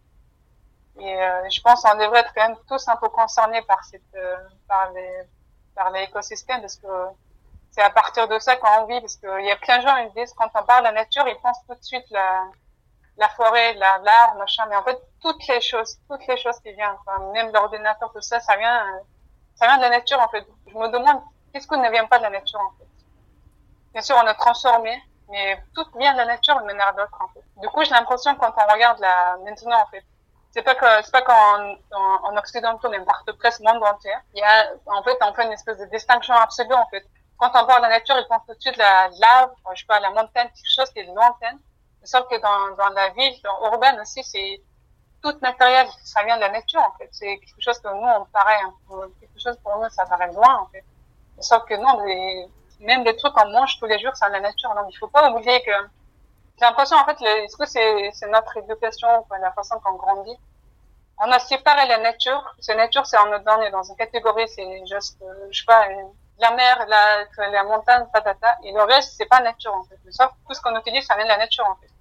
Et 0.99 1.15
euh, 1.15 1.49
je 1.49 1.61
pense 1.61 1.83
qu'on 1.83 1.97
devrait 1.97 2.21
être 2.21 2.33
quand 2.33 2.47
même 2.47 2.57
tous 2.67 2.87
un 2.87 2.97
peu 2.97 3.09
concernés 3.09 3.61
par 3.61 3.81
euh, 4.15 4.37
les, 4.95 5.23
par 5.75 5.91
l'écosystème, 5.91 6.61
parce 6.61 6.75
que 6.77 6.87
c'est 7.81 7.87
à 7.87 7.89
partir 7.89 8.27
de 8.27 8.37
ça 8.37 8.55
qu'on 8.57 8.85
vit, 8.85 8.99
parce 9.01 9.15
qu'il 9.15 9.45
y 9.45 9.51
a 9.51 9.55
plein 9.55 9.79
de 9.79 9.87
gens, 9.87 9.95
ils 9.97 10.11
disent, 10.13 10.33
quand 10.33 10.49
on 10.53 10.63
parle 10.63 10.83
de 10.83 10.89
la 10.89 10.91
nature, 10.91 11.27
ils 11.27 11.39
pensent 11.39 11.65
tout 11.67 11.73
de 11.73 11.83
suite 11.83 12.05
la, 12.11 12.43
la 13.17 13.27
forêt, 13.29 13.73
l'arbre, 13.73 14.37
machin, 14.37 14.65
mais 14.69 14.75
en 14.75 14.83
fait, 14.83 14.99
toutes 15.19 15.47
les 15.47 15.61
choses, 15.61 15.97
toutes 16.07 16.25
les 16.27 16.37
choses 16.37 16.59
qui 16.59 16.71
viennent, 16.73 16.95
même 17.33 17.51
l'ordinateur, 17.51 18.11
tout 18.13 18.21
ça, 18.21 18.39
ça 18.39 18.55
vient, 18.55 18.85
ça 19.55 19.65
vient 19.65 19.77
de 19.77 19.81
la 19.81 19.89
nature 19.89 20.19
en 20.19 20.29
fait. 20.29 20.45
Je 20.67 20.77
me 20.77 20.87
demande 20.89 21.21
qu'est-ce 21.51 21.67
qui 21.67 21.77
ne 21.77 21.89
vient 21.89 22.05
pas 22.05 22.19
de 22.19 22.23
la 22.23 22.29
nature 22.29 22.59
en 22.59 22.71
fait? 22.77 22.87
Bien 23.93 24.01
sûr, 24.01 24.15
on 24.23 24.27
a 24.27 24.33
transformé, 24.35 25.01
mais 25.29 25.63
tout 25.73 25.85
vient 25.97 26.13
de 26.13 26.17
la 26.17 26.25
nature 26.25 26.57
d'une 26.57 26.67
manière 26.67 26.93
d'autre 26.93 27.17
en 27.19 27.27
fait. 27.29 27.43
Du 27.57 27.67
coup, 27.69 27.83
j'ai 27.83 27.91
l'impression 27.91 28.35
quand 28.35 28.53
on 28.55 28.73
regarde 28.73 28.99
la 28.99 29.37
maintenant 29.43 29.81
en 29.81 29.87
fait, 29.87 30.03
c'est 30.51 30.61
pas 30.61 30.75
que 30.75 30.85
c'est 31.03 31.11
pas 31.11 31.21
qu'en 31.23 31.75
en, 31.93 32.29
en 32.29 32.37
Occident 32.37 32.77
on 32.83 32.91
est 32.91 33.05
presque 33.39 33.61
monde 33.61 33.83
entier. 33.83 34.13
Il 34.35 34.39
y 34.39 34.43
a 34.43 34.69
en 34.85 35.01
fait 35.01 35.17
on 35.21 35.33
fait 35.33 35.45
une 35.45 35.53
espèce 35.53 35.77
de 35.79 35.85
distinction 35.85 36.35
absolue 36.35 36.73
en 36.73 36.85
fait. 36.87 37.05
Quand 37.41 37.49
on 37.55 37.65
parle 37.65 37.81
de 37.81 37.87
la 37.87 37.97
nature, 37.97 38.15
ils 38.19 38.27
pensent 38.27 38.45
tout 38.47 38.53
de 38.53 38.61
suite 38.61 38.77
la 38.77 39.09
lave, 39.19 39.49
je 39.73 39.79
sais 39.79 39.85
pas, 39.87 39.99
la 39.99 40.11
montagne, 40.11 40.47
quelque 40.49 40.75
chose 40.75 40.91
qui 40.91 40.99
est 40.99 41.05
lointaine. 41.05 41.59
Sauf 42.03 42.27
que 42.29 42.39
dans, 42.39 42.75
dans 42.75 42.89
la 42.89 43.09
ville, 43.09 43.33
dans 43.43 43.65
urbaine 43.71 43.99
aussi, 43.99 44.23
c'est 44.23 44.61
tout 45.23 45.35
matériel, 45.41 45.87
ça 46.03 46.23
vient 46.23 46.35
de 46.35 46.41
la 46.41 46.49
nature 46.49 46.81
en 46.81 46.95
fait. 46.99 47.09
C'est 47.11 47.39
quelque 47.39 47.59
chose 47.59 47.79
que 47.79 47.87
nous 47.87 48.07
on 48.07 48.25
paraît, 48.25 48.59
quelque 49.19 49.39
chose 49.39 49.57
pour 49.63 49.75
nous 49.77 49.89
ça 49.89 50.05
paraît 50.05 50.31
loin 50.31 50.55
en 50.59 50.67
fait. 50.67 50.83
Sauf 51.39 51.65
que 51.65 51.73
non, 51.75 52.03
les, 52.05 52.47
même 52.79 53.03
les 53.03 53.15
trucs 53.15 53.33
qu'on 53.33 53.49
mange 53.49 53.79
tous 53.79 53.87
les 53.87 53.97
jours, 53.97 54.11
c'est 54.15 54.27
de 54.27 54.33
la 54.33 54.39
nature. 54.41 54.73
Donc 54.75 54.85
il 54.89 54.97
faut 54.97 55.07
pas 55.07 55.31
oublier 55.31 55.63
que 55.63 55.71
j'ai 56.59 56.65
l'impression 56.65 56.97
en 56.97 57.05
fait, 57.05 57.19
est-ce 57.23 57.57
que 57.57 57.65
c'est 57.65 58.11
c'est 58.13 58.29
notre 58.29 58.55
éducation, 58.57 59.07
la 59.41 59.51
façon 59.53 59.79
qu'on 59.79 59.95
grandit? 59.95 60.37
On 61.17 61.31
a 61.31 61.39
séparé 61.39 61.87
la 61.87 61.97
nature. 61.99 62.55
La 62.67 62.75
nature, 62.75 63.05
c'est 63.05 63.17
en 63.17 63.31
dedans, 63.31 63.57
dans 63.71 63.83
une 63.83 63.95
catégorie, 63.95 64.47
c'est 64.47 64.85
juste, 64.87 65.21
euh, 65.21 65.47
je 65.51 65.59
sais 65.59 65.65
pas, 65.65 65.87
la 66.41 66.51
mer, 66.51 66.85
la, 66.87 67.49
la 67.49 67.63
montagne, 67.63 68.05
patata. 68.11 68.57
Et 68.63 68.71
le 68.71 68.83
reste, 68.83 69.13
c'est 69.17 69.25
pas 69.25 69.39
nature 69.39 69.73
en 69.73 69.83
fait. 69.83 69.97
Sauf 70.09 70.31
tout 70.47 70.53
ce 70.53 70.61
qu'on 70.61 70.77
utilise, 70.77 71.05
ça 71.05 71.15
vient 71.15 71.23
de 71.23 71.29
la 71.29 71.37
nature 71.37 71.65
en 71.67 71.75
fait. 71.75 71.91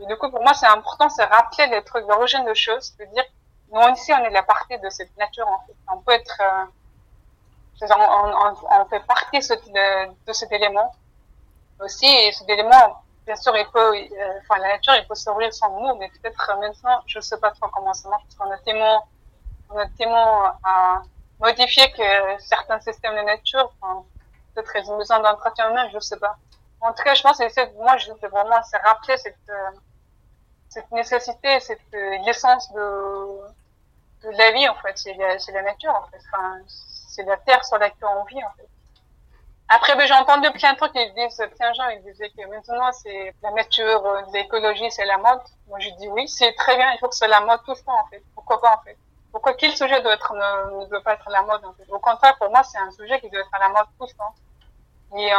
Et 0.00 0.06
du 0.06 0.16
coup, 0.16 0.30
pour 0.30 0.42
moi, 0.42 0.52
c'est 0.54 0.66
important, 0.66 1.08
c'est 1.08 1.24
rappeler 1.24 1.66
les 1.68 1.82
trucs 1.82 2.06
d'origine 2.06 2.44
de 2.44 2.54
choses, 2.54 2.94
de 2.98 3.04
dire, 3.06 3.24
nous 3.72 3.80
ici, 3.94 4.12
on 4.12 4.24
est 4.24 4.30
la 4.30 4.42
partie 4.42 4.78
de 4.78 4.90
cette 4.90 5.16
nature, 5.16 5.48
en 5.48 5.60
fait. 5.66 5.74
On 5.90 5.98
peut 5.98 6.12
être, 6.12 6.40
euh, 6.40 7.86
on, 8.70 8.84
fait 8.86 9.00
partie 9.06 9.38
de, 9.38 10.32
cet 10.32 10.52
élément. 10.52 10.92
Aussi, 11.80 12.06
et 12.06 12.32
cet 12.32 12.48
élément, 12.48 13.02
bien 13.26 13.36
sûr, 13.36 13.56
il 13.56 13.66
peut, 13.68 13.94
euh, 13.94 14.40
enfin, 14.42 14.60
la 14.60 14.68
nature, 14.68 14.94
il 14.96 15.06
peut 15.06 15.14
s'ouvrir 15.14 15.52
sans 15.52 15.70
nous, 15.80 15.96
mais 15.96 16.08
peut-être 16.08 16.58
maintenant, 16.58 17.02
je 17.06 17.20
sais 17.20 17.38
pas 17.38 17.50
trop 17.50 17.68
comment 17.68 17.92
ça 17.92 18.08
marche, 18.08 18.22
parce 18.24 18.34
qu'on 18.36 18.50
a 18.50 18.58
tellement, 18.58 19.06
on 19.70 19.78
a 19.78 19.86
tellement 19.98 20.52
à 20.62 21.02
modifier 21.40 21.90
que 21.92 22.42
certains 22.42 22.80
systèmes 22.80 23.16
de 23.16 23.22
nature, 23.22 23.72
enfin, 23.80 24.04
peut-être 24.54 24.76
ils 24.76 24.90
ont 24.90 24.96
besoin 24.96 25.20
d'entretien 25.20 25.70
même, 25.70 25.90
je 25.92 25.98
sais 26.00 26.18
pas. 26.18 26.36
En 26.80 26.92
tout 26.92 27.02
cas, 27.02 27.14
je 27.14 27.22
pense 27.22 27.38
que 27.38 27.74
moi, 27.74 27.96
je 27.96 28.12
veux 28.12 28.28
vraiment, 28.28 28.62
c'est 28.62 28.76
rappeler 28.78 29.16
cette, 29.16 29.36
euh, 29.48 29.70
cette 30.68 30.90
nécessité, 30.92 31.58
cette 31.60 31.80
euh, 31.94 32.18
l'essence 32.24 32.70
de, 32.72 33.40
de 34.22 34.30
la 34.36 34.52
vie, 34.52 34.68
en 34.68 34.74
fait. 34.76 34.96
C'est 34.96 35.14
la, 35.14 35.36
la, 35.36 35.62
nature, 35.62 35.94
en 35.94 36.06
fait. 36.10 36.18
Enfin, 36.32 36.58
c'est 36.66 37.24
la 37.24 37.36
terre 37.38 37.64
sur 37.64 37.78
laquelle 37.78 38.08
on 38.08 38.24
vit, 38.24 38.44
en 38.44 38.50
fait. 38.56 38.68
Après, 39.68 39.96
ben, 39.96 40.06
j'ai 40.06 40.14
entendu 40.14 40.48
plein 40.52 40.74
de 40.74 40.78
trucs 40.78 40.92
qui 40.92 41.12
disent, 41.14 41.42
plein 41.56 41.70
de 41.70 41.74
gens, 41.74 41.88
ils 41.88 42.02
disaient 42.02 42.30
que 42.30 42.46
maintenant, 42.46 42.92
c'est 42.92 43.34
la 43.42 43.50
nature, 43.50 44.06
euh, 44.06 44.22
l'écologie, 44.32 44.90
c'est 44.90 45.06
la 45.06 45.18
mode. 45.18 45.40
Moi, 45.66 45.80
je 45.80 45.90
dis 45.98 46.08
oui, 46.08 46.28
c'est 46.28 46.52
très 46.54 46.76
bien, 46.76 46.92
il 46.92 46.98
faut 46.98 47.08
que 47.08 47.14
ce 47.14 47.18
soit 47.18 47.28
la 47.28 47.40
mode 47.40 47.60
tout 47.64 47.72
le 47.72 47.84
temps, 47.84 47.98
en 47.98 48.06
fait. 48.08 48.22
Pourquoi 48.34 48.60
pas, 48.60 48.76
en 48.76 48.82
fait? 48.84 48.96
Pourquoi 49.36 49.52
quel 49.52 49.76
sujet 49.76 50.00
doit 50.00 50.16
ne, 50.16 50.86
doit 50.86 51.02
pas 51.02 51.12
être 51.12 51.28
la 51.28 51.42
mode? 51.42 51.60
Au 51.90 51.98
contraire, 51.98 52.38
pour 52.38 52.48
moi, 52.48 52.62
c'est 52.62 52.78
un 52.78 52.90
sujet 52.90 53.20
qui 53.20 53.28
doit 53.28 53.40
être 53.42 53.52
à 53.52 53.58
la 53.58 53.68
mode 53.68 53.86
tout 53.98 54.06
le 54.06 54.16
temps. 54.16 54.34
Et, 55.14 55.30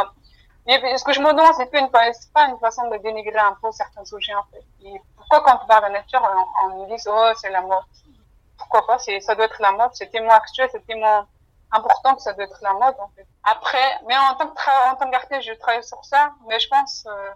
et 0.67 0.97
ce 0.99 1.03
que 1.03 1.13
je 1.13 1.19
me 1.19 1.31
demande, 1.31 1.55
c'est 1.55 1.71
pas, 1.71 1.79
une, 1.79 1.89
pas 1.89 2.45
une 2.47 2.59
façon 2.59 2.87
de 2.91 2.97
dénigrer 2.97 3.39
un 3.39 3.57
peu 3.59 3.71
certains 3.71 4.05
sujets, 4.05 4.35
en 4.35 4.43
fait. 4.51 4.63
Pourquoi 5.15 5.41
quand 5.41 5.61
on 5.63 5.65
parle 5.65 5.87
de 5.87 5.93
nature, 5.93 6.21
on, 6.61 6.73
on 6.73 6.85
dit, 6.85 7.01
oh, 7.07 7.31
c'est 7.37 7.49
la 7.49 7.61
mode? 7.61 7.79
Pourquoi 8.59 8.85
pas? 8.85 8.99
Ça 8.99 9.33
doit 9.33 9.45
être 9.45 9.59
la 9.63 9.71
mode. 9.71 9.89
C'est 9.93 10.11
tellement 10.11 10.33
actuel, 10.33 10.69
c'est 10.71 10.85
tellement 10.85 11.25
important 11.71 12.13
que 12.13 12.21
ça 12.21 12.33
doit 12.33 12.45
être 12.45 12.59
la 12.61 12.73
mode. 12.73 12.95
Après, 13.45 13.99
mais 14.07 14.15
en 14.15 14.35
tant 14.35 14.49
que, 14.49 14.91
en 14.91 14.95
tant 14.95 15.09
qu'artiste, 15.09 15.41
je 15.41 15.53
travaille 15.53 15.83
sur 15.83 16.05
ça, 16.05 16.33
mais 16.47 16.59
je 16.59 16.69
pense, 16.69 17.07
euh, 17.09 17.31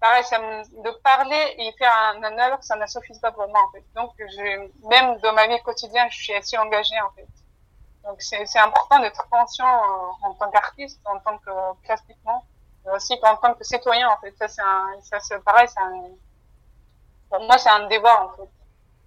pareil, 0.00 0.24
ça 0.24 0.38
de 0.38 0.90
parler 1.02 1.54
et 1.58 1.72
faire 1.78 1.92
un, 1.92 2.22
un 2.22 2.38
œuvre, 2.38 2.58
ça 2.62 2.76
ne 2.76 2.86
suffit 2.86 3.18
pas 3.20 3.32
pour 3.32 3.48
moi, 3.48 3.60
en 3.68 3.72
fait. 3.72 3.84
Donc, 3.94 4.12
je, 4.18 4.88
même 4.88 5.18
dans 5.18 5.32
ma 5.32 5.46
vie 5.46 5.60
quotidienne, 5.62 6.08
je 6.10 6.22
suis 6.22 6.34
assez 6.34 6.58
engagée, 6.58 7.00
en 7.00 7.10
fait. 7.10 7.28
Donc, 8.04 8.22
c'est, 8.22 8.58
important 8.58 9.00
d'être 9.00 9.28
conscient 9.28 9.66
euh, 9.66 10.26
en 10.26 10.34
tant 10.34 10.50
qu'artiste, 10.50 11.00
en 11.06 11.18
tant 11.20 11.38
que 11.38 11.50
plastiquement 11.84 12.44
aussi 12.94 13.18
en 13.22 13.36
tant 13.36 13.54
que 13.54 13.64
citoyen 13.64 14.08
en 14.08 14.16
fait 14.18 14.34
ça 14.38 14.48
c'est 14.48 14.62
ça 15.02 15.20
c'est 15.20 15.42
pareil 15.44 15.66
c'est 15.68 15.80
un 15.80 16.04
pour 17.28 17.40
moi 17.40 17.58
c'est 17.58 17.70
un 17.70 17.86
débat 17.86 18.24
en 18.24 18.28
fait 18.30 18.48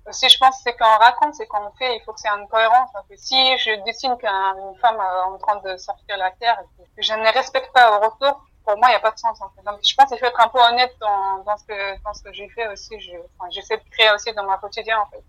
aussi 0.07 0.29
je 0.29 0.37
pense 0.37 0.59
c'est 0.63 0.75
qu'on 0.75 0.97
raconte 0.97 1.35
c'est 1.35 1.47
qu'on 1.47 1.71
fait 1.71 1.95
il 1.95 2.01
faut 2.03 2.13
que 2.13 2.19
c'est 2.19 2.29
une 2.29 2.47
cohérence 2.47 2.89
en 2.95 3.03
si 3.15 3.57
je 3.57 3.83
dessine 3.85 4.17
qu'une 4.17 4.75
femme 4.81 4.95
est 4.95 5.21
en 5.27 5.37
train 5.37 5.57
de 5.57 5.77
sortir 5.77 6.17
la 6.17 6.31
terre 6.31 6.61
je 6.97 7.13
ne 7.13 7.33
respecte 7.33 7.71
pas 7.73 7.97
au 7.97 8.09
retour 8.09 8.45
pour 8.65 8.77
moi 8.77 8.87
il 8.87 8.91
n'y 8.91 8.95
a 8.95 8.99
pas 8.99 9.11
de 9.11 9.19
sens 9.19 9.39
en 9.41 9.49
fait. 9.49 9.63
Donc 9.63 9.79
je 9.83 9.95
pense 9.95 10.09
qu'il 10.09 10.19
faut 10.19 10.25
être 10.25 10.39
un 10.39 10.47
peu 10.47 10.59
honnête 10.59 10.95
dans, 10.99 11.57
ce 11.57 12.23
que 12.23 12.33
j'ai 12.33 12.49
fait 12.49 12.67
aussi. 12.67 12.99
Je 12.99 13.11
j'essaie 13.51 13.77
de 13.77 13.89
créer 13.91 14.11
aussi 14.13 14.33
dans 14.33 14.45
ma 14.45 14.57
quotidien 14.57 14.99
en 14.99 15.05
fait. 15.07 15.23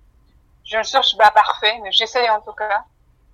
Je 0.64 0.78
ne 0.78 0.82
cherche 0.82 1.16
pas 1.16 1.30
parfait 1.30 1.78
mais 1.82 1.92
j'essaie 1.92 2.28
en 2.30 2.40
tout 2.40 2.52
cas. 2.52 2.84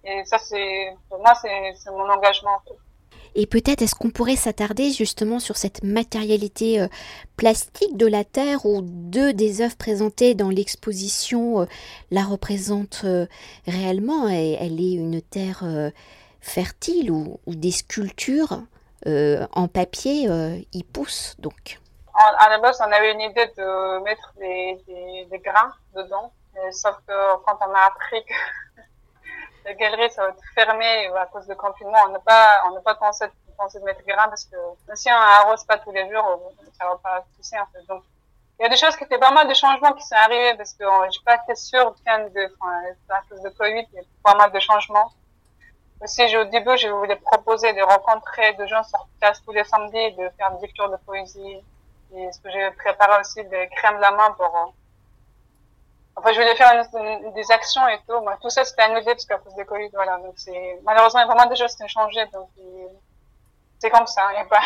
Et 0.04 0.24
ça 0.24 0.38
c'est 0.38 0.96
pour 1.08 1.18
moi 1.18 1.34
c'est 1.34 1.90
mon 1.90 2.08
engagement 2.10 2.60
et 3.38 3.44
peut-être 3.44 3.82
est-ce 3.82 3.94
qu'on 3.94 4.10
pourrait 4.10 4.34
s'attarder 4.34 4.90
justement 4.92 5.38
sur 5.38 5.58
cette 5.58 5.84
matérialité 5.84 6.80
euh, 6.80 6.88
plastique 7.36 7.98
de 7.98 8.06
la 8.06 8.24
Terre 8.24 8.64
où 8.64 8.80
deux 8.80 9.34
des 9.34 9.60
œuvres 9.60 9.76
présentées 9.76 10.34
dans 10.34 10.48
l'exposition 10.48 11.60
euh, 11.60 11.66
la 12.10 12.24
représentent 12.24 13.02
euh, 13.04 13.26
réellement? 13.66 14.30
Et 14.30 14.56
elle 14.58 14.80
est 14.80 14.94
une 14.94 15.20
terre 15.20 15.64
fertile 16.40 17.10
ou, 17.10 17.38
des 17.46 17.72
sculptures? 17.72 18.62
En 19.06 19.68
papier 19.68 20.28
y 20.72 20.82
poussent 20.84 21.36
donc. 21.38 21.78
À 22.14 22.48
la 22.48 22.58
base, 22.58 22.80
on 22.80 22.90
avait 22.90 23.12
une 23.12 23.20
idée 23.20 23.46
de 23.58 24.02
mettre 24.02 24.32
des, 24.38 24.82
des, 24.86 25.26
des 25.30 25.38
grains 25.38 25.72
dedans, 25.94 26.32
sauf 26.72 26.96
que 27.06 27.36
quand 27.44 27.58
on 27.60 27.74
a 27.74 27.80
appris 27.80 28.24
que 28.24 28.34
la 29.66 29.74
galerie, 29.74 30.10
ça 30.10 30.22
va 30.22 30.28
être 30.30 30.42
fermé 30.54 31.08
à 31.08 31.26
cause 31.26 31.46
du 31.46 31.54
confinement. 31.56 31.98
On 32.06 32.12
n'a 32.12 32.18
pas, 32.20 32.62
on 32.68 32.74
n'a 32.74 32.80
pas 32.80 32.94
pensé, 32.94 33.26
pensé 33.56 33.80
de 33.80 33.84
mettre 33.84 34.04
grain 34.06 34.28
parce 34.28 34.44
que 34.44 34.56
si 34.94 35.08
on 35.10 35.14
arrose 35.14 35.64
pas 35.64 35.78
tous 35.78 35.92
les 35.92 36.08
jours, 36.10 36.52
ça 36.78 36.86
va 36.88 36.96
pas 36.96 37.24
pousser, 37.36 37.56
en. 37.58 37.66
Donc, 37.88 38.04
il 38.58 38.62
y 38.62 38.66
a 38.66 38.68
des 38.68 38.76
choses 38.76 38.96
qui 38.96 39.04
étaient 39.04 39.18
pas 39.18 39.32
mal 39.32 39.48
de 39.48 39.54
changements 39.54 39.92
qui 39.92 40.02
sont 40.02 40.14
arrivés 40.14 40.54
parce 40.56 40.72
que 40.72 40.84
euh, 40.84 41.10
j'ai 41.10 41.20
pas 41.24 41.34
été 41.34 41.54
sûre 41.54 41.92
de, 41.92 42.54
enfin, 42.58 42.80
à 43.10 43.20
cause 43.28 43.42
de 43.42 43.50
Covid, 43.50 43.86
il 43.92 43.96
y 43.96 43.98
a 43.98 44.02
pas 44.22 44.34
mal 44.34 44.50
de 44.50 44.58
changements. 44.60 45.12
Aussi, 46.02 46.36
au 46.36 46.44
début, 46.44 46.76
je 46.76 46.88
voulais 46.88 47.16
proposer 47.16 47.72
de 47.72 47.82
rencontrer 47.82 48.52
des 48.54 48.68
gens 48.68 48.82
sur 48.84 49.06
place 49.20 49.42
tous 49.44 49.52
les 49.52 49.64
samedis, 49.64 50.12
de 50.12 50.28
faire 50.36 50.52
des 50.52 50.66
lectures 50.66 50.90
de 50.90 50.96
poésie. 50.96 51.62
Et 52.14 52.32
ce 52.32 52.40
que 52.40 52.50
j'ai 52.50 52.70
préparé 52.72 53.20
aussi 53.20 53.42
des 53.44 53.68
crèmes 53.76 53.96
de 53.96 54.02
la 54.02 54.10
main 54.12 54.30
pour, 54.32 54.46
euh, 54.46 54.70
Enfin, 56.18 56.32
je 56.32 56.40
voulais 56.40 56.56
faire 56.56 56.72
des 57.34 57.50
actions 57.52 57.86
et 57.88 57.98
tout. 58.08 58.18
Moi, 58.22 58.38
tout 58.40 58.48
ça, 58.48 58.64
c'était 58.64 58.82
annulé 58.82 59.04
parce 59.04 59.26
qu'à 59.26 59.36
cause 59.36 59.54
de 59.54 59.64
Covid, 59.64 59.90
voilà. 59.92 60.16
Donc, 60.16 60.32
c'est, 60.36 60.80
malheureusement, 60.82 61.26
vraiment 61.26 61.46
des 61.46 61.56
choses 61.56 61.76
qui 61.76 61.82
ont 61.82 61.88
changé. 61.88 62.24
Donc, 62.32 62.48
c'est 63.78 63.90
comme 63.90 64.06
ça. 64.06 64.22
Il 64.38 64.48
pas. 64.48 64.62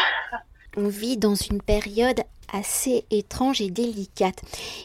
On 0.77 0.87
vit 0.87 1.17
dans 1.17 1.35
une 1.35 1.61
période 1.61 2.23
assez 2.53 3.05
étrange 3.11 3.61
et 3.61 3.71
délicate. 3.71 4.41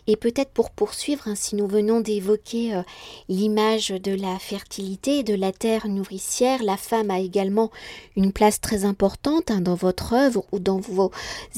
Et 0.08 0.16
peut-être 0.16 0.52
pour 0.52 0.72
poursuivre, 0.72 1.24
hein, 1.28 1.36
si 1.36 1.56
nous 1.56 1.68
venons 1.68 2.00
d'évoquer 2.00 2.76
euh, 2.76 2.82
l'image 3.30 3.90
de 3.90 4.14
la 4.14 4.38
fertilité, 4.40 5.24
de 5.24 5.34
la 5.34 5.52
terre 5.52 5.88
nourricière, 5.88 6.64
la 6.64 6.78
femme 6.78 7.12
a 7.12 7.20
également 7.20 7.72
une 8.16 8.32
place 8.32 8.62
très 8.62 8.86
importante 8.86 9.52
hein, 9.52 9.62
dans 9.62 9.76
votre 9.76 10.14
œuvre 10.14 10.46
ou 10.52 10.60
dans 10.60 10.80
vos 10.80 11.12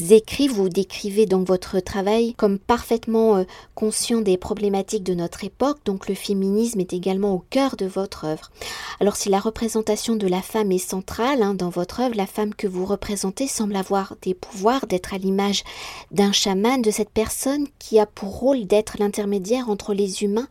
écrits. 0.10 0.48
Vous 0.48 0.70
décrivez 0.70 1.26
dans 1.26 1.44
votre 1.44 1.80
travail 1.80 2.34
comme 2.36 2.60
parfaitement 2.60 3.38
euh, 3.38 3.44
conscient 3.76 4.22
des 4.22 4.38
problématiques 4.38 5.04
de 5.04 5.14
notre 5.14 5.44
époque, 5.44 5.80
donc 5.86 6.08
le 6.08 6.16
féminisme 6.16 6.80
est 6.80 6.94
également 6.94 7.34
au 7.34 7.44
cœur 7.50 7.76
de 7.76 7.86
votre 7.86 8.26
œuvre. 8.26 8.52
Alors 9.00 9.16
si 9.16 9.30
la 9.30 9.40
représentation 9.40 10.16
de 10.16 10.28
la 10.28 10.42
femme 10.42 10.72
est 10.72 10.78
centrale 10.78 11.42
hein, 11.42 11.54
dans 11.54 11.70
votre 11.70 12.00
œuvre, 12.00 12.16
la 12.16 12.26
femme 12.26 12.54
que 12.54 12.68
vous 12.68 12.86
représentez 12.86 13.48
semble 13.48 13.76
avoir 13.76 14.16
des 14.22 14.34
pouvoirs, 14.34 14.88
d'être 14.88 15.14
à 15.14 15.18
l'image 15.18 15.64
d'un 16.12 16.32
chaman, 16.32 16.82
de 16.82 16.92
cette 16.92 17.10
personne 17.10 17.68
qui 17.80 18.00
a 18.00 18.06
pour 18.06 18.40
rôle 18.40 18.66
d'être 18.66 18.98
l'intermédiaire 19.00 19.70
entre 19.70 19.94
les 19.94 20.24
humains 20.24 20.48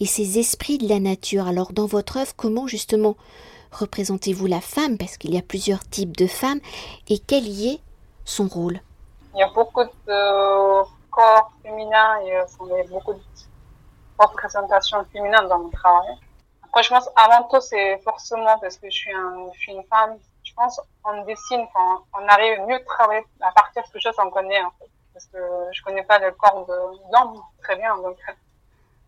et 0.00 0.06
ces 0.06 0.38
esprits 0.38 0.78
de 0.78 0.88
la 0.88 1.00
nature. 1.00 1.46
Alors 1.46 1.72
dans 1.72 1.86
votre 1.86 2.18
œuvre, 2.18 2.34
comment 2.36 2.66
justement 2.66 3.16
représentez-vous 3.72 4.46
la 4.46 4.60
femme? 4.60 4.98
Parce 4.98 5.16
qu'il 5.16 5.34
y 5.34 5.38
a 5.38 5.42
plusieurs 5.42 5.88
types 5.88 6.16
de 6.16 6.26
femmes 6.26 6.60
et 7.08 7.18
quel 7.18 7.46
y 7.46 7.68
est 7.74 7.80
son 8.24 8.48
rôle? 8.48 8.80
Il 9.34 9.40
y 9.40 9.42
a 9.42 9.50
beaucoup 9.54 9.84
de 9.84 10.82
corps 11.10 11.52
féminins 11.62 12.18
euh, 12.22 12.44
il 12.64 12.76
y 12.76 12.80
a 12.80 12.84
beaucoup 12.90 13.14
de 13.14 13.20
représentations 14.18 15.04
féminines 15.12 15.48
dans 15.48 15.58
mon 15.58 15.70
travail. 15.70 16.16
Après, 16.64 16.82
je 16.82 16.88
pense 16.88 17.08
avant 17.16 17.46
tout, 17.48 17.60
c'est 17.60 17.98
forcément 17.98 18.58
parce 18.60 18.76
que 18.76 18.88
je 18.88 18.96
suis, 18.96 19.10
je 19.54 19.58
suis 19.58 19.72
une 19.72 19.84
femme 19.84 20.16
je 20.44 20.52
pense, 20.54 20.80
on 21.04 21.24
dessine, 21.24 21.66
quand 21.74 22.04
on 22.14 22.28
arrive 22.28 22.60
mieux 22.62 22.78
de 22.78 22.84
travailler 22.84 23.24
à 23.40 23.52
partir 23.52 23.82
de 23.82 23.88
quelque 23.88 24.02
chose 24.02 24.16
qu'on 24.16 24.30
connaît, 24.30 24.62
en 24.62 24.70
fait. 24.72 24.90
Parce 25.12 25.26
que 25.26 25.38
je 25.72 25.82
connais 25.82 26.02
pas 26.04 26.18
le 26.18 26.32
corps 26.32 26.66
de 26.66 26.74
l'homme 27.12 27.42
très 27.62 27.76
bien, 27.76 27.96
donc 27.98 28.16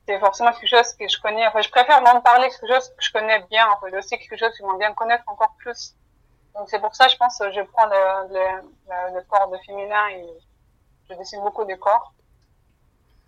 c'est 0.06 0.18
forcément 0.18 0.52
quelque 0.52 0.68
chose 0.68 0.92
que 0.94 1.08
je 1.08 1.20
connais. 1.20 1.46
Enfin, 1.46 1.62
je 1.62 1.70
préfère 1.70 2.02
m'en 2.02 2.20
parler 2.20 2.48
quelque 2.50 2.68
chose 2.72 2.88
que 2.90 3.02
je 3.02 3.12
connais 3.12 3.40
bien, 3.50 3.66
en 3.70 3.80
fait. 3.80 3.96
Aussi 3.96 4.18
quelque 4.18 4.36
chose 4.36 4.50
que 4.50 4.58
j'aimerais 4.58 4.78
bien 4.78 4.92
connaître 4.92 5.24
encore 5.26 5.54
plus. 5.58 5.94
Donc 6.54 6.68
c'est 6.68 6.78
pour 6.78 6.94
ça, 6.94 7.08
je 7.08 7.16
pense, 7.16 7.42
je 7.52 7.62
prends 7.62 7.86
le, 7.86 8.32
le, 8.32 9.14
le, 9.14 9.22
corps 9.22 9.48
de 9.48 9.58
féminin 9.66 10.08
et 10.10 10.24
je 11.10 11.14
dessine 11.14 11.42
beaucoup 11.42 11.64
de 11.64 11.74
corps. 11.74 12.12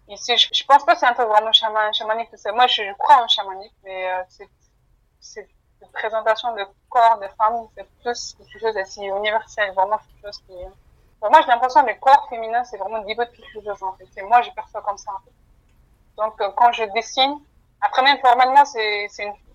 Ici, 0.09 0.37
je, 0.37 0.49
je 0.53 0.65
pense 0.65 0.85
pas 0.85 0.95
que 0.95 1.01
c'est 1.01 1.07
un 1.07 1.15
truc 1.15 1.27
vraiment 1.27 1.53
chaman, 1.53 1.93
chamanique. 1.93 2.29
Moi, 2.55 2.67
je, 2.69 2.93
crois 2.95 3.25
en 3.25 3.29
chamanique, 3.29 3.75
mais 3.83 4.13
euh, 4.13 4.23
c'est 5.19 5.49
une 5.83 5.89
présentation 5.89 6.55
de 6.55 6.65
corps 6.89 7.19
de 7.19 7.29
femmes, 7.39 7.67
c'est 7.77 7.89
plus 8.03 8.37
quelque 8.39 8.59
chose 8.59 8.75
d'assez 8.75 9.03
universel, 9.03 9.73
vraiment 9.75 9.99
quelque 9.99 10.27
chose 10.27 10.39
qui... 10.47 10.55
Pour 11.21 11.31
moi, 11.31 11.41
j'ai 11.43 11.49
l'impression 11.49 11.83
que 11.83 11.91
le 11.91 11.97
corps 11.97 12.27
féminin, 12.29 12.63
c'est 12.65 12.77
vraiment 12.77 13.03
niveau 13.03 13.25
de 13.25 13.31
quelque 13.31 13.53
chose, 13.53 13.83
en 13.83 13.93
fait. 13.95 14.07
C'est 14.15 14.23
moi, 14.23 14.43
je 14.43 14.51
perçois 14.51 14.83
comme 14.83 14.99
ça, 14.99 15.13
en 15.13 15.19
fait. 15.21 15.33
Donc, 16.17 16.41
euh, 16.41 16.51
quand 16.57 16.73
je 16.73 16.85
dessine, 16.95 17.41
après 17.81 18.03
même 18.03 18.19
formellement, 18.19 18.65
c'est 18.65 19.09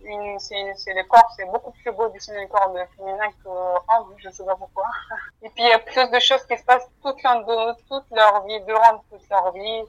le 0.03 1.03
corps, 1.07 1.31
c'est 1.35 1.45
beaucoup 1.45 1.71
plus 1.71 1.91
beau 1.91 2.07
de 2.07 2.13
dessiner 2.13 2.41
le 2.41 2.47
corps 2.47 2.71
de 2.71 2.79
féminin 2.95 3.29
que 3.43 3.49
homme, 3.49 4.13
je 4.17 4.29
sais 4.29 4.45
pas 4.45 4.55
pourquoi. 4.55 4.85
Et 5.41 5.49
puis 5.49 5.63
il 5.63 5.69
y 5.69 5.71
a 5.71 5.79
plus 5.79 6.09
de 6.09 6.19
choses 6.19 6.45
qui 6.45 6.57
se 6.57 6.63
passent 6.63 6.87
toute 7.01 7.17
toute 7.87 8.05
leur 8.11 8.45
vie, 8.45 8.61
durant 8.61 9.03
toute 9.09 9.27
leur 9.29 9.51
vie, 9.51 9.83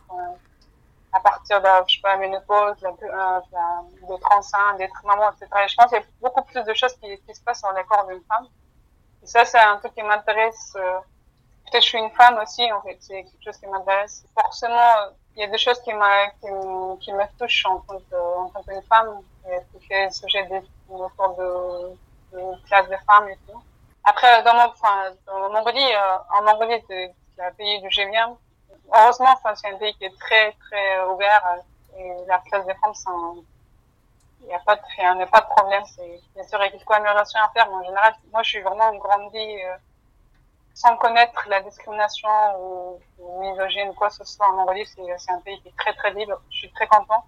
à 1.13 1.21
partir 1.21 1.61
de, 1.61 1.69
je 1.87 1.95
sais 1.95 2.01
pas, 2.01 2.17
ménopause, 2.17 2.77
la, 2.81 2.91
la, 3.53 3.83
d'être 4.09 4.33
enceinte, 4.33 4.79
d'être 4.79 5.05
maman, 5.05 5.31
etc. 5.31 5.47
Et 5.65 5.69
je 5.69 5.77
pense 5.77 5.87
qu'il 5.89 5.99
y 5.99 6.03
a 6.03 6.05
beaucoup 6.21 6.43
plus 6.43 6.65
de 6.65 6.75
choses 6.75 6.95
qui, 6.95 7.19
qui 7.27 7.35
se 7.35 7.43
passent 7.43 7.63
dans 7.63 7.73
le 7.73 7.85
corps 7.85 8.07
d'une 8.07 8.23
femme. 8.25 8.47
Et 9.23 9.27
ça, 9.27 9.45
c'est 9.45 9.59
un 9.59 9.77
truc 9.77 9.95
qui 9.95 10.03
m'intéresse. 10.03 10.73
Euh, 10.77 10.99
peut-être 11.67 11.83
je 11.83 11.89
suis 11.89 11.99
une 11.99 12.11
femme 12.11 12.39
aussi, 12.43 12.71
en 12.73 12.81
fait, 12.83 12.97
c'est 13.01 13.25
quelque 13.25 13.45
chose 13.45 13.59
qui 13.59 13.67
m'intéresse. 13.67 14.25
Forcément, 14.35 15.13
il 15.37 15.41
y 15.41 15.45
a 15.45 15.49
des 15.49 15.59
choses 15.59 15.81
qui, 15.83 15.91
qui, 15.91 16.49
qui 17.01 17.13
me 17.13 17.39
touchent 17.39 17.67
en 17.67 17.81
tant, 17.81 17.99
que, 17.99 18.37
en 18.39 18.49
tant 18.49 18.63
que 18.63 18.81
femme, 18.83 19.21
et 19.49 20.11
ce 20.11 20.21
sujet 20.23 20.45
des, 20.45 20.63
autour 20.89 21.37
de, 21.37 22.37
de 22.37 22.67
classe 22.67 22.89
de 22.89 22.97
femmes 23.07 23.29
et 23.29 23.39
tout. 23.47 23.63
Après, 24.05 24.43
dans 24.43 24.55
mon, 24.55 24.65
enfin, 24.65 25.13
dans 25.27 25.51
Mongolie, 25.51 25.95
euh, 25.95 26.39
en 26.39 26.43
Mongolie, 26.43 26.83
c'est 26.89 27.15
le 27.39 27.55
pays 27.55 27.81
du 27.81 27.91
Gévien. 27.91 28.37
Heureusement, 28.95 29.31
enfin, 29.33 29.55
c'est 29.55 29.73
un 29.73 29.79
pays 29.79 29.95
qui 29.95 30.05
est 30.05 30.19
très, 30.19 30.53
très 30.53 31.05
ouvert, 31.05 31.43
euh, 31.47 31.99
et 31.99 32.27
la 32.27 32.39
classe 32.39 32.67
des 32.67 32.75
femmes, 32.75 32.93
il 34.41 34.47
n'y 34.47 34.55
a 34.55 34.59
pas 34.61 34.77
de, 34.77 34.83
il 34.99 35.23
a 35.23 35.27
pas 35.27 35.41
de 35.41 35.47
problème. 35.47 35.83
Bien 36.35 36.45
sûr, 36.45 36.59
il 36.61 36.65
y 36.65 36.69
a 36.69 36.71
quelques 36.71 36.91
améliorations 36.91 37.41
à 37.41 37.49
faire, 37.51 37.69
mais 37.69 37.77
en 37.77 37.85
général, 37.85 38.15
moi, 38.33 38.43
je 38.43 38.51
suis 38.51 38.61
vraiment 38.61 38.95
grandie, 38.97 39.63
euh, 39.65 39.77
sans 40.75 40.97
connaître 40.97 41.45
la 41.49 41.61
discrimination 41.63 42.29
ou, 42.59 43.01
ou 43.19 43.41
misogyne 43.41 43.95
quoi 43.95 44.09
que 44.09 44.15
ce 44.15 44.25
soit 44.25 44.47
en 44.49 44.53
Mongolie, 44.53 44.87
c'est 44.87 45.31
un 45.31 45.41
pays 45.41 45.61
qui 45.63 45.69
est 45.69 45.77
très 45.77 45.93
très 45.95 46.13
libre. 46.13 46.41
Je 46.51 46.57
suis 46.57 46.73
très 46.73 46.87
contente. 46.87 47.25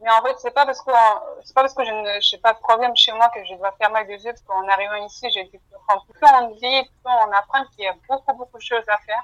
Mais 0.00 0.10
en 0.10 0.22
fait, 0.22 0.34
c'est 0.38 0.50
pas 0.50 0.66
parce 0.66 0.80
que 0.82 0.90
c'est 1.42 1.54
pas 1.54 1.62
parce 1.62 1.74
que 1.74 1.84
je 1.84 1.90
ne 1.90 2.20
j'ai 2.20 2.38
pas 2.38 2.52
de 2.52 2.58
problème 2.58 2.94
chez 2.96 3.12
moi 3.12 3.28
que 3.30 3.44
je 3.44 3.54
dois 3.54 3.72
fermer 3.72 4.04
les 4.04 4.22
yeux 4.24 4.32
parce 4.32 4.42
qu'en 4.42 4.66
arrivant 4.68 4.96
ici, 5.06 5.30
j'ai 5.30 5.40
été 5.40 5.60
enfin, 5.88 6.00
plus 6.08 6.28
on 6.34 6.50
dit, 6.50 6.82
plus 6.82 6.90
on 7.04 7.32
apprend 7.32 7.64
qu'il 7.66 7.84
y 7.84 7.88
a 7.88 7.94
beaucoup 8.08 8.32
beaucoup 8.34 8.58
de 8.58 8.62
choses 8.62 8.88
à 8.88 8.98
faire. 8.98 9.22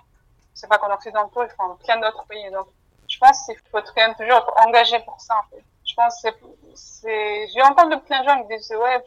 C'est 0.55 0.69
pas 0.69 0.79
qu'en 0.79 0.93
occidentaux, 0.93 1.43
il 1.43 1.51
faut 1.51 1.63
en 1.63 1.77
plein 1.77 1.99
d'autres 1.99 2.25
pays. 2.27 2.51
Donc, 2.51 2.67
je 3.09 3.19
pense 3.19 3.45
qu'il 3.47 3.57
faut 3.71 3.81
quand 3.81 3.97
même 3.97 4.15
toujours 4.15 4.39
être 4.39 4.67
engagé 4.67 4.99
pour 5.01 5.21
ça. 5.21 5.37
En 5.37 5.51
fait. 5.51 5.65
Je 5.85 5.95
pense 5.95 6.21
c'est 6.21 6.35
c'est 6.75 7.49
j'ai 7.49 7.63
entendu 7.63 7.99
plein 8.03 8.21
de 8.23 8.29
gens 8.29 8.43
qui 8.43 8.57
disent 8.57 8.71
ouais 8.73 9.03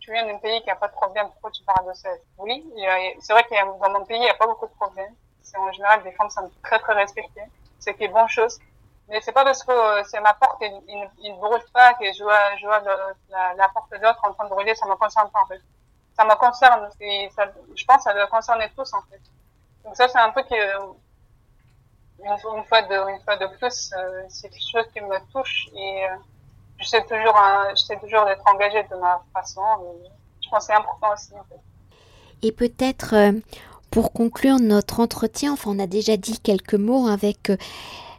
tu 0.00 0.12
viens 0.12 0.26
d'un 0.26 0.38
pays 0.38 0.62
qui 0.62 0.70
a 0.70 0.76
pas 0.76 0.88
de 0.88 0.92
problème, 0.92 1.26
pourquoi 1.28 1.50
tu 1.50 1.62
parles 1.64 1.86
de 1.86 1.92
ça? 1.92 2.08
Oui, 2.38 2.64
c'est 3.20 3.32
vrai 3.32 3.44
que 3.44 3.54
dans 3.54 3.90
mon 3.90 4.04
pays, 4.06 4.16
il 4.16 4.22
n'y 4.22 4.30
a 4.30 4.34
pas 4.34 4.46
beaucoup 4.46 4.66
de 4.66 4.72
problèmes. 4.72 5.14
C'est 5.42 5.58
en 5.58 5.70
général 5.70 6.02
des 6.02 6.12
femmes 6.12 6.30
sont 6.30 6.50
très 6.62 6.78
très 6.78 6.94
respectées. 6.94 7.44
C'est 7.78 7.98
une 8.00 8.12
bonne 8.12 8.28
chose. 8.28 8.58
Mais 9.08 9.20
c'est 9.22 9.32
pas 9.32 9.44
parce 9.44 9.62
que 9.62 9.70
euh, 9.70 10.02
c'est 10.04 10.20
ma 10.20 10.34
porte, 10.34 10.58
il, 10.60 11.08
il, 11.18 11.32
ne 11.32 11.38
brûle 11.38 11.62
pas 11.72 11.94
que 11.94 12.04
je 12.12 12.22
vois, 12.22 12.56
je 12.56 12.66
vois 12.66 12.80
la, 13.30 13.54
la, 13.54 13.68
porte 13.70 13.90
de 13.90 13.96
l'autre 13.96 14.20
en 14.22 14.34
train 14.34 14.44
de 14.44 14.50
brûler, 14.50 14.74
ça 14.74 14.86
me 14.86 14.96
concerne 14.96 15.30
pas 15.30 15.40
en 15.40 15.46
fait. 15.46 15.60
Ça 16.14 16.24
me 16.26 16.34
concerne, 16.34 16.90
ça, 17.34 17.44
je 17.74 17.84
pense 17.86 17.96
que 17.96 18.02
ça 18.02 18.12
doit 18.12 18.26
concerner 18.26 18.70
tous 18.76 18.92
en 18.92 19.00
fait. 19.10 19.20
Donc 19.84 19.96
ça 19.96 20.08
c'est 20.08 20.18
un 20.18 20.30
truc 20.30 20.48
que, 20.48 20.54
une, 22.24 22.64
fois 22.64 22.82
de, 22.82 23.10
une 23.10 23.20
fois 23.22 23.36
de 23.36 23.46
plus, 23.58 23.92
euh, 23.96 24.22
c'est 24.28 24.48
quelque 24.48 24.70
chose 24.72 24.86
qui 24.92 25.00
me 25.00 25.18
touche 25.32 25.68
et 25.74 26.04
euh, 26.04 26.16
je 26.78 26.86
sais 26.86 27.02
toujours, 27.02 27.36
toujours 28.00 28.24
d'être 28.26 28.42
engagée 28.46 28.82
de 28.84 28.96
ma 28.96 29.20
façon. 29.32 29.62
je 30.40 30.48
pense 30.48 30.60
que 30.60 30.64
c'est 30.66 30.78
important 30.78 31.12
aussi. 31.12 31.32
Et 32.42 32.52
peut-être 32.52 33.14
euh, 33.14 33.32
pour 33.90 34.12
conclure 34.12 34.60
notre 34.60 35.00
entretien, 35.00 35.52
enfin 35.52 35.72
on 35.74 35.78
a 35.78 35.86
déjà 35.86 36.16
dit 36.16 36.38
quelques 36.38 36.74
mots 36.74 37.08
avec 37.08 37.50
euh, 37.50 37.56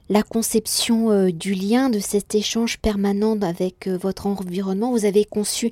la 0.10 0.24
conception 0.24 1.12
euh, 1.12 1.32
du 1.32 1.54
lien, 1.54 1.90
de 1.90 2.00
cet 2.00 2.36
échange 2.36 2.80
permanent 2.80 3.40
avec 3.42 3.88
votre 3.88 4.28
environnement. 4.28 4.92
Vous 4.92 5.06
avez 5.06 5.24
conçu 5.24 5.72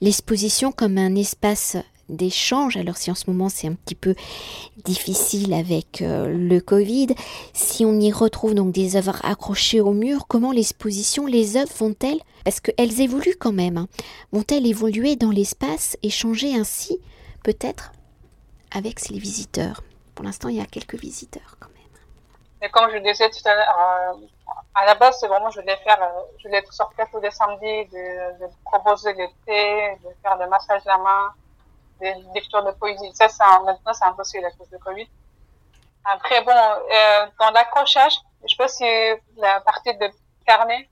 l'exposition 0.00 0.72
comme 0.72 0.98
un 0.98 1.14
espace 1.14 1.76
d'échange. 2.08 2.76
Alors 2.76 2.96
si 2.96 3.10
en 3.10 3.14
ce 3.14 3.30
moment 3.30 3.48
c'est 3.48 3.66
un 3.66 3.74
petit 3.74 3.94
peu 3.94 4.14
difficile 4.84 5.54
avec 5.54 6.02
euh, 6.02 6.26
le 6.28 6.60
Covid, 6.60 7.08
si 7.52 7.84
on 7.84 7.98
y 8.00 8.12
retrouve 8.12 8.54
donc 8.54 8.72
des 8.72 8.96
œuvres 8.96 9.18
accrochées 9.24 9.80
au 9.80 9.92
mur, 9.92 10.26
comment 10.28 10.52
l'exposition, 10.52 11.26
les 11.26 11.56
œuvres 11.56 11.72
vont-elles, 11.78 12.20
parce 12.44 12.60
qu'elles 12.60 13.00
évoluent 13.00 13.36
quand 13.38 13.52
même, 13.52 13.76
hein, 13.76 13.88
vont-elles 14.32 14.66
évoluer 14.66 15.16
dans 15.16 15.30
l'espace, 15.30 15.96
échanger 16.02 16.54
ainsi 16.54 17.00
peut-être 17.42 17.92
avec 18.74 19.08
les 19.08 19.18
visiteurs? 19.18 19.82
Pour 20.14 20.24
l'instant 20.24 20.48
il 20.48 20.56
y 20.56 20.60
a 20.60 20.66
quelques 20.66 20.98
visiteurs 20.98 21.56
quand 21.60 21.68
même. 21.68 21.76
Et 22.62 22.70
comme 22.70 22.90
je 22.90 22.98
disais 22.98 23.28
tout 23.30 23.48
à 23.48 23.54
l'heure, 23.54 24.12
euh, 24.14 24.26
à 24.74 24.84
la 24.84 24.94
base, 24.94 25.16
c'est 25.18 25.26
vraiment, 25.26 25.50
je 25.50 25.60
voulais 25.60 25.76
faire, 25.84 26.02
euh, 26.02 26.20
je 26.38 26.48
voulais 26.48 26.62
place 26.62 27.08
tous 27.10 27.20
les 27.20 27.30
samedis, 27.30 27.86
de, 27.90 28.40
de 28.40 28.50
proposer 28.64 29.12
le 29.14 29.26
thé, 29.46 29.96
de 30.04 30.10
faire 30.22 30.36
des 30.38 30.46
massages 30.46 30.82
à 30.86 30.96
la 30.96 30.98
main, 30.98 31.32
des 32.00 32.14
lectures 32.34 32.64
de 32.64 32.72
poésie. 32.72 33.10
Ça, 33.14 33.28
c'est 33.28 33.44
maintenant, 33.64 33.92
c'est 33.92 34.04
impossible 34.04 34.44
à 34.44 34.50
cause 34.50 34.68
de 34.70 34.78
Covid. 34.78 35.08
Après, 36.04 36.42
bon, 36.42 36.52
euh, 36.52 37.26
dans 37.40 37.50
l'accrochage, 37.50 38.16
je 38.44 38.48
sais 38.48 38.56
pas 38.56 38.68
si 38.68 38.84
la 39.36 39.60
partie 39.60 39.96
de 39.96 40.10
carnet, 40.46 40.88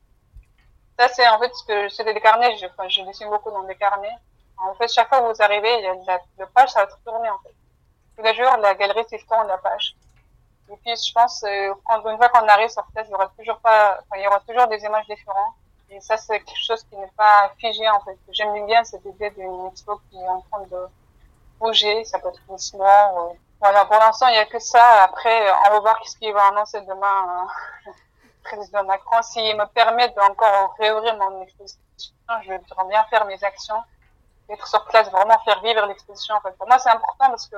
ça, 0.98 1.08
c'est 1.08 1.26
en 1.28 1.38
fait 1.38 1.52
ce 1.54 1.64
que 1.64 1.88
c'est 1.88 2.04
des 2.04 2.20
carnets, 2.20 2.56
je, 2.56 2.66
je 2.88 3.02
dessine 3.02 3.28
beaucoup 3.28 3.50
dans 3.50 3.64
des 3.64 3.76
carnets. 3.76 4.16
En 4.56 4.74
fait, 4.74 4.88
chaque 4.88 5.08
fois 5.08 5.20
que 5.20 5.34
vous 5.34 5.42
arrivez, 5.42 5.82
la, 6.06 6.46
page, 6.46 6.70
ça 6.70 6.84
va 6.84 6.90
se 6.90 6.96
tourner, 7.04 7.28
en 7.28 7.38
fait. 7.38 7.54
Tous 8.16 8.22
les 8.22 8.34
jours, 8.34 8.56
la 8.58 8.74
galerie 8.74 9.04
tourne 9.28 9.48
la 9.48 9.58
page. 9.58 9.96
Et 10.70 10.76
puis, 10.76 10.94
je 10.96 11.12
pense, 11.12 11.42
euh, 11.42 11.74
quand, 11.84 12.08
une 12.08 12.16
fois 12.16 12.28
qu'on 12.28 12.46
arrive 12.48 12.68
sur 12.68 12.84
place, 12.92 13.06
il 13.08 13.12
y 13.12 13.14
aura 13.14 13.28
toujours 13.36 13.58
pas, 13.58 13.98
il 14.14 14.22
y 14.22 14.26
aura 14.26 14.40
toujours 14.40 14.66
des 14.68 14.82
images 14.84 15.06
différentes. 15.06 15.54
Et 15.90 16.00
ça, 16.00 16.16
c'est 16.16 16.40
quelque 16.40 16.64
chose 16.66 16.82
qui 16.84 16.96
n'est 16.96 17.10
pas 17.16 17.52
figé, 17.58 17.88
en 17.88 18.00
fait. 18.00 18.18
J'aime 18.30 18.66
bien 18.66 18.82
cette 18.84 19.04
idée 19.04 19.30
d'une 19.30 19.66
expo 19.66 20.00
qui 20.10 20.16
est 20.16 20.28
en 20.28 20.40
train 20.50 20.62
de 20.62 20.88
bouger, 21.58 22.04
ça 22.04 22.18
peut 22.18 22.28
être 22.28 22.42
doucement. 22.48 23.30
Euh. 23.30 23.34
Voilà, 23.60 23.84
pour 23.84 23.96
l'instant, 23.96 24.28
il 24.28 24.32
n'y 24.32 24.38
a 24.38 24.46
que 24.46 24.58
ça. 24.58 25.04
Après, 25.04 25.50
on 25.66 25.70
va 25.70 25.80
voir 25.80 25.98
ce 26.06 26.16
qu'il 26.16 26.32
va 26.32 26.48
annoncer 26.48 26.80
demain, 26.82 27.46
euh, 27.86 27.90
président 28.44 28.84
Macron. 28.84 29.22
S'il 29.22 29.56
me 29.56 29.66
permet 29.66 30.08
d'encore 30.10 30.74
réouvrir 30.78 31.16
mon 31.16 31.42
exposition, 31.42 31.80
je 32.42 32.48
vais 32.50 32.60
bien 32.88 33.04
faire 33.04 33.24
mes 33.26 33.42
actions, 33.44 33.82
être 34.50 34.66
sur 34.66 34.84
place, 34.86 35.10
vraiment 35.10 35.38
faire 35.44 35.60
vivre 35.62 35.86
l'exposition. 35.86 36.34
En 36.34 36.40
fait. 36.40 36.56
Pour 36.58 36.66
moi, 36.66 36.78
c'est 36.78 36.90
important 36.90 37.28
parce 37.30 37.48
que 37.48 37.56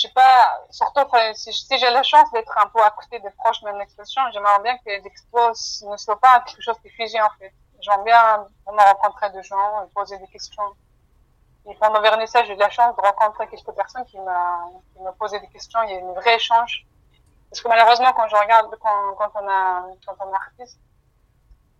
j'ai 0.00 0.08
pas, 0.08 0.64
surtout 0.70 1.00
si, 1.34 1.52
j'ai 1.78 1.90
la 1.90 2.02
chance 2.02 2.30
d'être 2.32 2.56
un 2.58 2.66
peu 2.68 2.82
à 2.82 2.90
côté 2.90 3.18
des 3.20 3.30
proches 3.30 3.60
de 3.60 3.70
mon 3.70 3.80
exposition, 3.80 4.22
j'aimerais 4.32 4.60
bien 4.60 4.76
que 4.78 4.84
les 4.86 5.00
ne 5.00 5.96
soient 5.96 6.20
pas 6.20 6.40
quelque 6.40 6.62
chose 6.62 6.78
qui 6.82 6.88
figé 6.90 7.20
en 7.20 7.28
fait. 7.38 7.52
J'aimerais 7.80 8.04
bien 8.04 8.46
vraiment 8.64 8.82
rencontrer 8.82 9.30
des 9.30 9.42
gens, 9.42 9.86
poser 9.94 10.18
des 10.18 10.26
questions. 10.28 10.74
Et 11.68 11.74
pendant 11.74 11.96
le 11.96 12.02
vernissage, 12.02 12.46
j'ai 12.46 12.54
eu 12.54 12.56
la 12.56 12.70
chance 12.70 12.96
de 12.96 13.02
rencontrer 13.02 13.46
quelques 13.48 13.72
personnes 13.72 14.04
qui 14.06 14.18
m'ont 14.18 15.12
posé 15.18 15.38
des 15.40 15.48
questions. 15.48 15.82
Il 15.82 15.90
y 15.90 15.94
a 15.94 15.98
eu 15.98 16.02
un 16.02 16.12
vrai 16.12 16.36
échange. 16.36 16.86
Parce 17.50 17.60
que 17.60 17.68
malheureusement, 17.68 18.12
quand 18.12 18.28
je 18.28 18.36
regarde, 18.36 18.74
quand, 18.80 19.14
quand 19.18 19.30
on 19.34 19.48
a, 19.48 19.86
quand 20.06 20.14
on 20.20 20.32
est 20.32 20.36
artiste, 20.36 20.78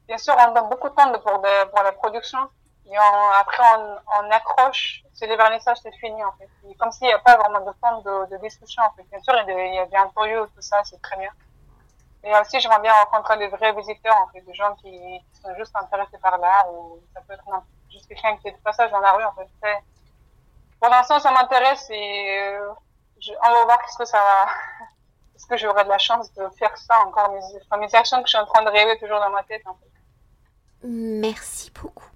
bien 0.06 0.18
sûr, 0.18 0.35
on 0.38 0.52
donne 0.52 0.68
beaucoup 0.68 0.88
de 0.88 0.94
temps 0.94 1.11
pour, 1.20 1.38
de, 1.40 1.64
pour 1.70 1.83
la 1.83 1.92
production. 1.92 2.50
Et 2.90 2.96
après, 2.96 3.62
on, 3.76 3.98
on 4.18 4.31
accroche. 4.31 5.05
C'est 5.12 5.29
le 5.29 5.37
vernissage, 5.37 5.76
c'est 5.83 5.94
fini, 5.96 6.22
en 6.24 6.33
fait. 6.33 6.48
Comme 6.79 6.90
s'il 6.90 7.07
n'y 7.07 7.12
a 7.12 7.18
pas 7.20 7.37
vraiment 7.37 7.61
de 7.61 7.72
temps 7.81 8.00
de, 8.00 8.31
de 8.31 8.37
discussion, 8.42 8.83
en 8.83 8.90
fait. 8.96 9.05
Bien 9.11 9.20
sûr, 9.20 9.35
il 9.46 9.74
y 9.74 9.79
a, 9.79 9.87
des 9.87 9.96
interviews, 9.96 10.46
tout 10.46 10.61
ça, 10.61 10.83
c'est 10.85 11.00
très 11.00 11.16
bien. 11.16 11.31
Et 12.24 12.37
aussi, 12.37 12.61
j'aimerais 12.61 12.81
bien 12.81 12.92
rencontrer 12.92 13.38
des 13.38 13.48
vrais 13.48 13.72
visiteurs, 13.74 14.16
en 14.16 14.26
fait, 14.29 14.40
des 14.40 14.55
gens 14.55 14.74
qui, 14.76 15.20
sont 15.40 15.55
juste 15.57 15.74
intéressés 15.76 16.18
par 16.18 16.37
l'art, 16.38 16.72
ou 16.72 17.00
ça 17.14 17.20
peut 17.22 17.35
être 17.35 17.44
juste 17.90 18.09
quelqu'un 18.09 18.37
qui 18.38 18.48
est 18.48 18.53
de 18.53 18.59
passage 18.59 18.90
dans 18.90 19.00
la 19.00 19.12
rue, 19.12 19.24
en 19.24 19.33
fait. 19.33 19.48
Pour 20.81 20.90
l'instant, 20.90 21.20
ça 21.20 21.31
m'intéresse 21.31 21.88
et 21.90 22.55
euh, 22.55 22.72
on 23.42 23.53
va 23.53 23.64
voir 23.64 23.83
qu'est-ce 23.83 23.98
que 23.98 24.05
ça 24.05 24.18
va. 24.18 24.46
Est-ce 25.37 25.46
que 25.46 25.57
j'aurai 25.57 25.85
de 25.85 25.88
la 25.88 25.98
chance 25.98 26.33
de 26.35 26.46
faire 26.59 26.76
ça 26.76 26.98
encore, 27.07 27.31
mes, 27.31 27.40
enfin, 27.64 27.79
mes 27.79 27.94
actions 27.94 28.18
que 28.22 28.29
je 28.29 28.37
suis 28.37 28.38
en 28.38 28.46
train 28.46 28.62
de 28.62 28.68
rêver 28.68 28.98
toujours 28.98 29.20
dans 29.20 29.31
ma 29.31 29.42
tête, 29.44 29.62
en. 29.66 29.76
Merci 30.83 31.70
beaucoup. 31.70 32.10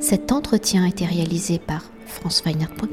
Cet 0.00 0.32
entretien 0.32 0.84
a 0.84 0.88
été 0.88 1.04
réalisé 1.04 1.58
par 1.58 1.82
franceweiner.com. 2.06 2.88